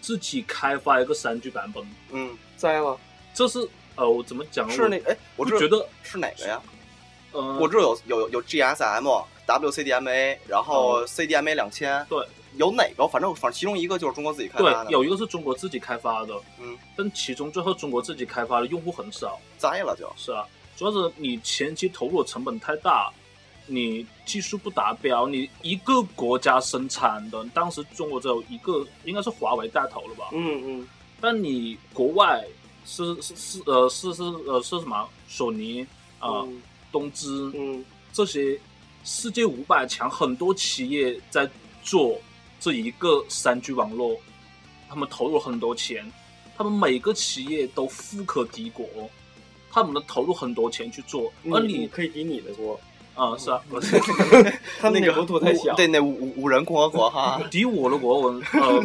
[0.00, 2.98] 自己开发一个三 G 版本，嗯，栽了。
[3.34, 4.68] 这是呃，我怎么讲？
[4.70, 6.60] 是那哎，我觉得是哪个呀？
[7.32, 13.06] 呃，我这有有有 GSM、WCDMA，然后 CDMA 两千，对，有哪个？
[13.06, 20.10] 反正反正其中一个就是中国自己开发的，对有一个是中国自己开发的，嗯，但其中最后中国自己开发的用户很少，栽了就。
[20.16, 20.44] 是啊，
[20.76, 23.12] 主要是你前期投入的成本太大。
[23.68, 30.30] 你技术不达标，你一个国家生产的，当时中国只有一个，应该是华为带头了吧？
[30.32, 30.88] 嗯嗯。
[31.20, 32.44] 但你国外
[32.84, 35.08] 是是是呃是是呃是什么？
[35.28, 35.86] 索尼
[36.18, 36.46] 啊，
[36.90, 38.58] 东芝，嗯，这些
[39.04, 41.48] 世界五百强很多企业在
[41.82, 42.18] 做
[42.58, 44.18] 这一个三 G 网络，
[44.88, 46.10] 他们投入很多钱，
[46.56, 48.86] 他们每个企业都富可敌国，
[49.70, 52.80] 他们能投入很多钱去做，而你可以敌你的国。
[53.18, 53.60] 啊，是啊，
[54.80, 58.84] 他那个国土太小，对，那五五人共和国哈， 敌我的国文，呃，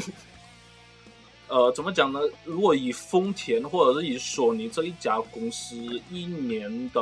[1.50, 2.20] 呃，怎么讲呢？
[2.44, 5.76] 如果以丰田或者是以索尼这一家公司
[6.10, 7.00] 一年的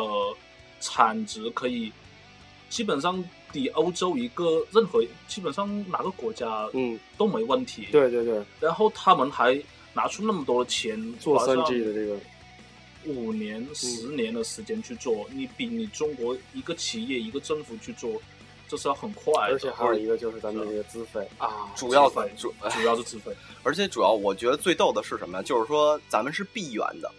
[0.81, 1.89] 产值，可以
[2.69, 3.23] 基本上
[3.53, 7.87] 抵欧洲一个任何，基本上哪个国家嗯都没问题。
[7.93, 9.57] 对对对，然后他们还
[9.93, 12.17] 拿出那么多的钱做三 G 的这个。
[13.05, 18.21] 五年、十年的时间去做，你比你中国一个企业、一个政府去做，
[18.67, 19.33] 这是要很快。
[19.49, 23.35] 而且还有一个就是咱们这个资费啊，主要主主要是资费。
[23.63, 25.41] 而且主要我觉得最逗的是什么？
[25.43, 27.11] 就是说咱们是闭源的，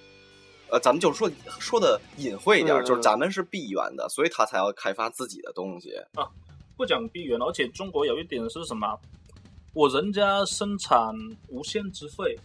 [0.70, 6.28] 呃，咱们就是说说的隐晦一点，就是咱们是闭源的，所以他才要开发自己的东西啊。
[6.76, 8.98] 不讲闭源，而且中国有一点是什么？
[9.74, 11.14] 我人家生产
[11.48, 12.38] 无限资费。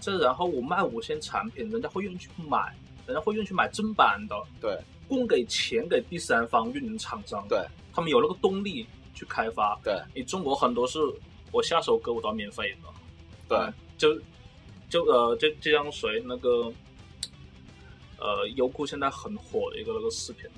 [0.00, 2.74] 这然后我卖无线产品，人家会愿意去买，
[3.06, 4.78] 人家会愿意去买正版的，对，
[5.08, 9.78] 供给钱给第三方运营厂商，对，他们有那个动力去开发。
[9.82, 10.98] 对，你中国很多是
[11.50, 12.88] 我下首歌我都要免费的，
[13.48, 14.20] 对，就
[14.88, 16.72] 就呃就就像谁那个
[18.18, 20.48] 呃优酷现在很火的一个那个视频，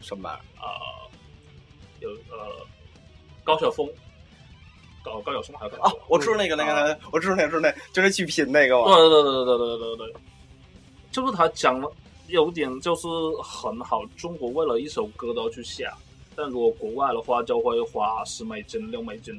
[0.00, 0.28] 什么？
[0.28, 1.10] 啊，
[2.00, 2.66] 有呃
[3.42, 3.88] 高晓松。
[5.02, 8.96] 高高晓松还有啊，我知道那个那个，我知道那个是那，就是去品那个嘛。
[8.96, 10.14] 对对对对对对对，
[11.10, 11.92] 就是他讲了
[12.28, 13.08] 有点就是
[13.42, 15.92] 很好，中国为了一首歌都要去下，
[16.36, 19.34] 但如果国外的话就会花十美金六美金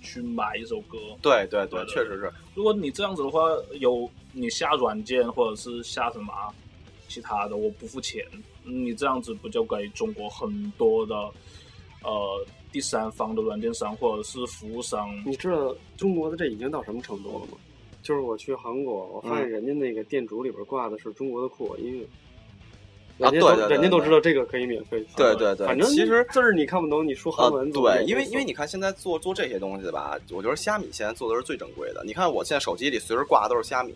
[0.00, 0.98] 去买一首歌。
[1.20, 2.32] 对对对，确实是。
[2.54, 3.40] 如果你这样子的话，
[3.80, 6.32] 有你下软件或者是下什么
[7.08, 8.24] 其他的，我不付钱，
[8.62, 11.14] 你这样子不就给中国很多的
[12.02, 12.46] 呃。
[12.74, 17.52] 第三方的软件商或者是服务商，你知道中国的这已经到什么程度了吗？
[18.02, 22.04] 就是我去韩国，我发现人家那个店主里边挂的是中国的酷我音乐，
[23.20, 25.04] 啊，对对，人家都知道这个可以免费。
[25.16, 32.02] 对对对，反正其实字儿你看不懂，你说韩文对，因为因为你看现在做做这些东西吧，我觉得虾米现在做的是最正规的。
[32.04, 33.94] 你看我现在手机里随时挂的都是虾米。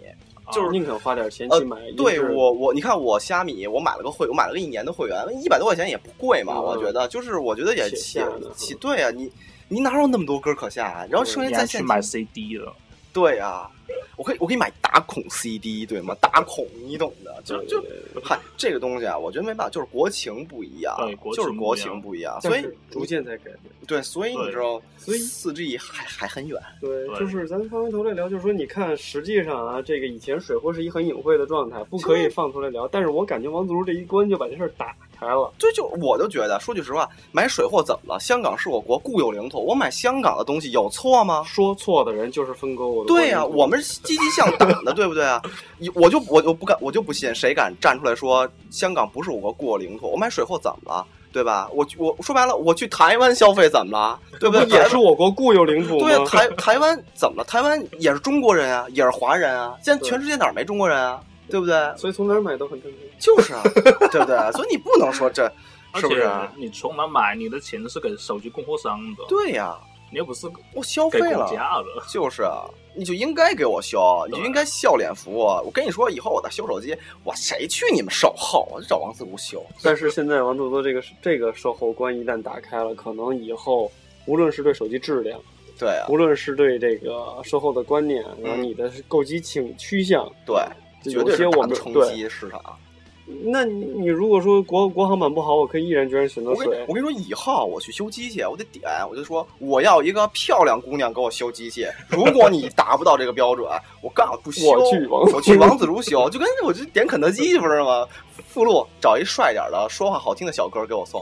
[0.51, 1.77] 就是宁肯花点钱去买。
[1.95, 6.59] 对我我你看我虾米，我买了个会，我买了个一年的会员，一百多块钱也不贵嘛。
[6.59, 8.19] 我觉得就是我觉得也起
[8.57, 9.31] 起对啊，你
[9.69, 11.07] 你哪有那么多歌可下？
[11.11, 12.75] 然后剩下在线去买 CD 了。
[13.13, 13.71] 对啊，
[14.17, 16.15] 我可以我可以买打孔 CD 对吗？
[16.21, 17.83] 打孔你懂的，就就
[18.23, 20.97] 嗨这个东西啊，我觉得没办法，就是国情不一样，
[21.35, 23.59] 就是国情不一样，所以逐渐在改变。
[23.87, 26.61] 对，所以你知道，所以四 G 还还很远。
[26.81, 32.87] 对，就是咱翻回头来聊，就是说，你看，实际上啊，这个以前水货是一很隐晦的状态，不可以放出来聊。
[32.89, 35.53] 但是我感觉王自如这一关就把这事儿打开了。
[35.59, 38.21] 这，就我就觉得，说句实话，买水货怎么了？
[38.21, 41.43] 香港是我国固有领土，我买香港的东西有错吗？
[41.47, 43.09] 说错的人就是分割我的。
[43.09, 45.43] 对呀，我们是积极向党的，对不对啊？
[45.95, 50.11] 我就我就不敢，我就不信谁敢站出来说香港不是我国固有领土。
[50.11, 51.07] 我买水货怎么了？
[51.31, 51.69] 对吧？
[51.75, 54.19] 我我说白了，我去台湾消费怎么了？
[54.41, 54.67] 对不对？
[54.79, 55.99] 也是我国固有领土。
[55.99, 57.45] 对啊，台台湾怎么了？
[57.45, 59.77] 台湾也是中国人啊，也是华人啊。
[59.83, 61.21] 现在全世界哪儿没中国人啊？
[61.49, 61.75] 对不对？
[61.97, 63.01] 所以从哪儿买都很正常。
[63.19, 63.63] 就是啊，
[64.11, 64.53] 对不对？
[64.53, 65.51] 所以你不能说这
[65.95, 66.29] 是不是？
[66.57, 67.35] 你从哪买？
[67.35, 69.25] 你的钱是给手机供货商的。
[69.29, 69.77] 对呀。
[70.11, 71.47] 你又不是我消费了，
[72.11, 75.41] 就是啊，你就应该给我修，你就应该笑脸服务。
[75.41, 78.67] 我跟你说，以后我再修手机，我谁去你们售后？
[78.73, 79.63] 我就找王自如修。
[79.83, 83.93] 但是现在王自如这个这个售后关一旦打开了，可能以后
[84.25, 85.39] 无论是对手机质量，
[85.79, 90.57] 对啊，无论是对这个售后的观念，然后你的购机倾趋向，对，
[91.11, 92.61] 有些我们冲击市场。
[93.45, 96.83] 那你你如果说国国行版不好，我可以毅然决然选择水。
[96.89, 101.87] 我跟你说，以后我去修机器，我得点，我就说我要一个漂亮姑娘给我修机器。
[102.09, 103.69] 如果你达不到这个标准，
[104.03, 104.71] 我告诉不修。
[104.71, 108.07] 我去王，我去王自如修，就跟我就点肯德基不是吗？
[108.49, 111.21] 附录找一帅点的、说话好听的小哥给我送。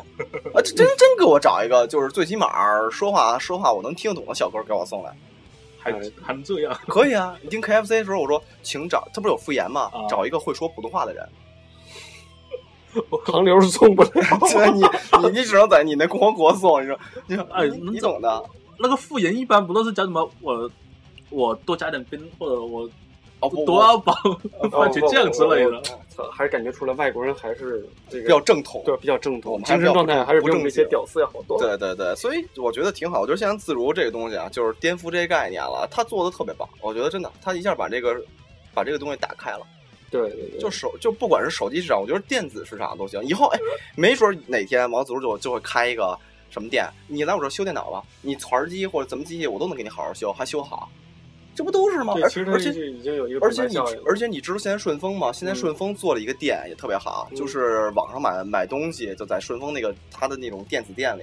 [0.55, 2.49] 啊，真真给我找一个，就是最起码
[2.89, 5.13] 说话说话我能听得懂的小哥给我送来。
[5.93, 6.73] 还还能这样？
[6.89, 7.37] 可以啊！
[7.43, 9.91] 你听 KFC 的时候，我说请找，他不是有复言吗？
[10.09, 11.29] 找一个会说普通话的人。
[13.27, 14.11] 横流是送不了，
[14.73, 14.81] 你
[15.29, 18.43] 你你只能在你那共和国送，你说你说哎，你懂的。
[18.79, 20.71] 那个复言一般不都是讲什么我
[21.31, 22.89] 我多加点冰，或者我
[23.41, 24.13] 哦多要包
[24.71, 25.83] 番茄酱之类的。
[26.33, 31.59] 还是感觉出来外国人还是这个比较正统，对，比较正统，精神状态还是比那些屌丝要好多。
[31.59, 33.21] 对对对，所以我觉得挺好。
[33.21, 35.87] 我觉得现在自如这个东西啊，就是颠覆这些概念了。
[35.91, 38.19] 他做的特别棒，我觉得真的，他一下把这个
[38.73, 39.61] 把这个东西打开了。
[40.11, 43.23] 对对对，就手就不管是手机市场，我觉得电子市场都行。
[43.23, 43.59] 以后哎，
[43.95, 46.19] 没准哪天王自如就就会开一个
[46.49, 50.89] 什么店，你来我这修电脑吧，你团机或者怎么机器我都能给你好好修，还修好。
[51.57, 52.15] 这不都是吗？
[52.23, 53.77] 而且而且已经有一个而且你
[54.07, 55.33] 而且你知道现在顺丰吗？
[55.33, 61.23] 现在顺丰做了一个店也特别好，嗯就是网上买买东西就在顺丰那个它的那种电子店里，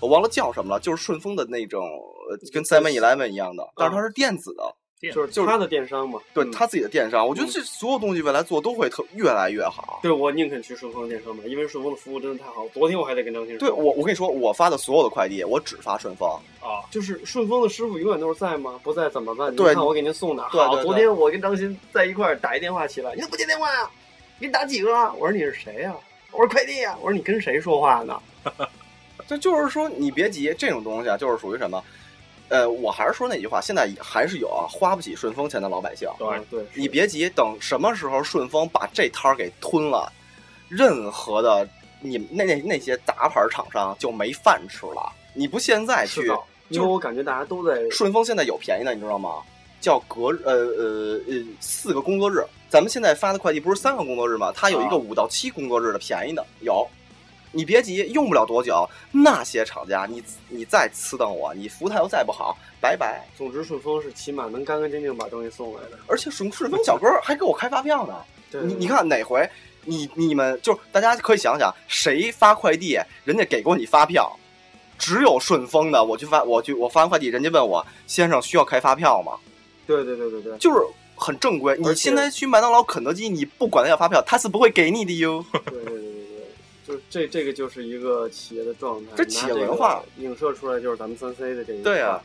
[0.00, 1.80] 我忘了叫什么了，就是顺丰的那种
[2.28, 4.64] 呃跟 Seven Eleven 一样的，但是它是电子的，
[5.00, 7.26] 就是就是他的电商嘛，嗯对他自己的电商。
[7.26, 10.00] 我觉得这所有东西未来做都会特越来越好。
[10.02, 12.66] 对我宁肯去顺丰电商买，因为顺丰的服务真的太好。
[12.74, 16.28] 昨天我还在跟张鑫说，对我，我跟你说，我发的所有的快递，我只发顺丰。
[16.60, 18.80] 啊，就是顺丰的师傅永远都是在吗？
[18.82, 19.54] 不在怎么办？
[19.54, 20.48] 对你看我给您送哪儿？
[20.48, 23.88] 好，对对对昨天我跟张鑫在一块儿打一电话起来，你怎么不接电话呀？
[24.40, 25.12] 给你打几个啊？
[25.14, 25.94] 我说你是谁呀、
[26.32, 28.20] 我说快递呀、我说你跟谁说话呢？
[29.28, 31.80] 这就是说，你别急，这种东西啊，就是属于什么？
[32.48, 36.08] 呃，我还是说那句话，现在还是有啊，花不起顺丰钱的老百姓。
[36.18, 40.10] 对嗯对，你别急，等什么时候顺丰把这摊儿给吞了，
[40.68, 41.68] 任何的
[42.00, 45.12] 你们那那那些杂牌厂商就没饭吃了。
[45.34, 46.38] 你不现在去是的，
[46.68, 49.42] 因为我感觉大家都在顺丰现在有便宜的，你知道吗？
[49.80, 54.52] 叫隔呃呃呃四个工作日，咱们现在发的快递不是三个工作日吗？
[54.56, 56.84] 它有一个啊五到七工作日的便宜的有。
[57.52, 63.26] 你别急，用不了多久，那些厂家你你再呲瞪我，你服务态度再不好，拜拜。
[63.36, 65.98] 总之顺丰是起码能干干净净把东西送来的。
[66.06, 68.14] 而且顺顺丰小哥还给我开发票呢。
[68.50, 69.48] 对你你，看哪回
[69.84, 74.34] 你你们就大家可以想想，谁发快递，人家给过你发票？
[74.98, 79.32] 只有顺丰的，我去发我去我发完快递，人家问我先生需要开发票吗？
[79.86, 80.80] 对对对对对，就是
[81.14, 81.76] 很正规。
[81.78, 85.44] 你现在去麦当劳、肯德基，你不管他要发票，他是不会给你的哟。
[85.52, 86.07] 对对对
[86.88, 92.18] 就这这个就是一个企业的状态，这企业文化影射出来就是咱们三 C 的这一对啊，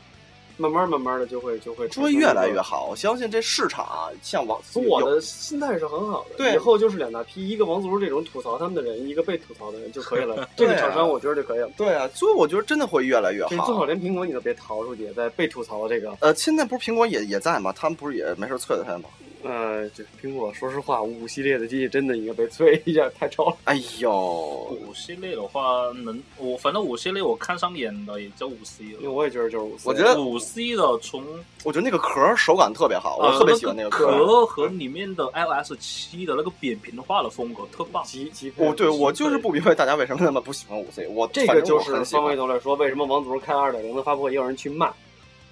[0.56, 2.86] 慢慢慢慢的就会就会会越来越好。
[2.90, 10.48] 我相信这市场啊，像王有从我的心态是很好的，对以后就是两大批，一个王自如这种吐槽他们的人，一个被吐槽的人就可以了。
[10.56, 11.68] 这个厂商我觉得就可以了。
[11.76, 13.84] 对啊，所以我觉得真的会越来越就是最好好。
[13.84, 17.70] 连苹果你都别逃出去，在被吐槽这个，呃，现在不是苹果也也在吗？
[17.76, 19.10] 他们不是也没事啐着他吗？
[19.44, 23.56] 呃，这苹果说实话，五系列的机器真的应该被催一下，太超了。
[23.64, 24.10] 哎呦，
[24.80, 28.98] 五系列的话，能我反正五系列我看上眼的也就五 C 了。
[29.00, 31.22] 因为我也觉得就是五 C，我觉得五 C 的从
[31.62, 34.18] 我觉得那个壳儿手感特别好，我呃特别喜欢那个壳儿。
[34.18, 38.02] 壳和里面的 iOS 七的那个扁平化的风格特棒。
[38.04, 42.02] 极极配我对我就是不明白大家为什么那么不喜欢五 C，我这个就是。
[42.04, 44.92] 方位头来说，为什么王自如开二点零的发布会也有人去骂，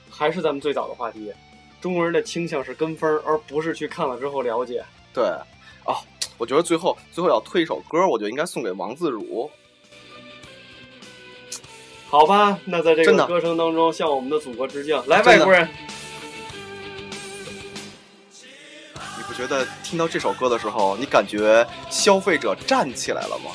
[0.08, 1.32] 还是咱们最早的话题，
[1.82, 4.84] 中国人的倾向是跟风，而不是去看了之后了解。
[5.12, 5.24] 对，
[5.84, 5.98] 哦，
[6.38, 9.50] 我觉得最后最后要推一首歌，我觉得应该送给王自如。
[12.08, 14.96] 好吧，那在这个歌声当中，向我们的祖国致敬。
[15.08, 15.68] 来，外国人，
[19.16, 23.50] 你不觉得听到这首歌的时候，你感觉消费者站起来了吗？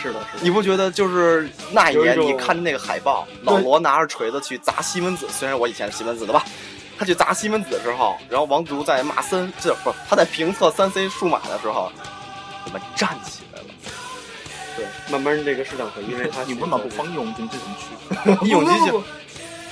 [0.00, 6.44] 是的，是的，你不觉得就是那一年你看着那个海报，老罗拿着锤子去砸西门子，虽然我以前是西门子的吧，
[6.98, 11.90] 他去砸西门子的时候，然后王自如在骂三，这不他在评测三 C 数码的时候，
[12.66, 13.66] 我们站起来了。
[14.76, 18.46] 对，慢慢这个市场会因为他 你为嘛不放义勇军进城去？
[18.46, 19.04] 义勇军不不不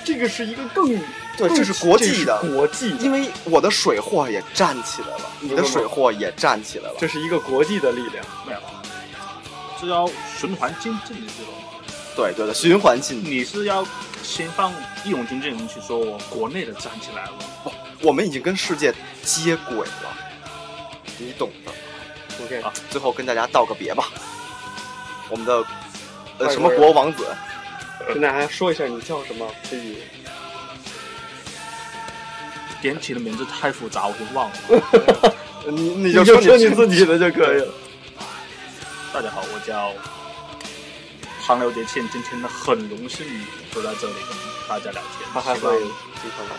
[0.05, 6.95] 这个是一个更更对这是国际的国际的，因为我的水货也站起来了，你的水货也站起来了。
[6.99, 8.25] 这是一个国际的力量。
[8.47, 8.59] 没有，
[9.81, 11.55] 这叫循环经济的这种。
[12.15, 13.23] 对对对，循环进。
[13.25, 13.87] 你是要
[14.23, 14.73] 先放
[15.05, 17.33] 义勇军进城去，说我国内的站起来了。
[18.03, 18.93] 我们已经跟世界
[19.23, 20.17] 接轨了，
[21.19, 21.73] 你懂的。
[22.45, 24.11] OK，啊，最后跟大家道个别吧。
[25.29, 25.65] 我们的
[26.39, 27.25] 呃什么国王子，
[28.09, 29.99] 跟大家说一下你叫什么，可以
[32.81, 35.35] 点起的名字太复杂，我就忘了。
[35.71, 37.69] 你你你就就说你你自己的就可以了。
[39.15, 39.93] 大家好，我叫
[41.45, 43.27] 唐刘杰倩，今天呢很荣幸
[43.73, 44.37] 坐在这里跟
[44.69, 46.55] 大家聊天，他还会经常来。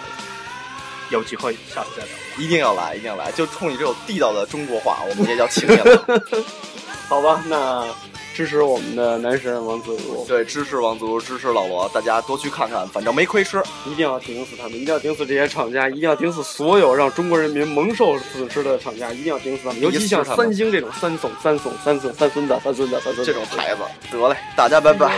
[1.10, 2.12] 有机会下次再聊。
[2.38, 6.24] 一定要来，一定要来，就冲你这种地道的中国话，我们也要请你了。
[7.08, 7.86] 好吧，那
[8.34, 13.62] 支持我们的男神王自如，对，支持王自如，支持老罗，大家多去看看，反正没亏吃。
[13.86, 19.82] 一定要顶死他们，一定要顶死这些厂家，一定要顶死所有让中国人民蒙受损失的厂家，一定要顶死他们。
[19.82, 23.82] 尤其像三星这种三怂、三怂、三孙、三孙子、三孙子、三孙子这种牌子，
[24.12, 25.16] 得嘞，大家拜拜。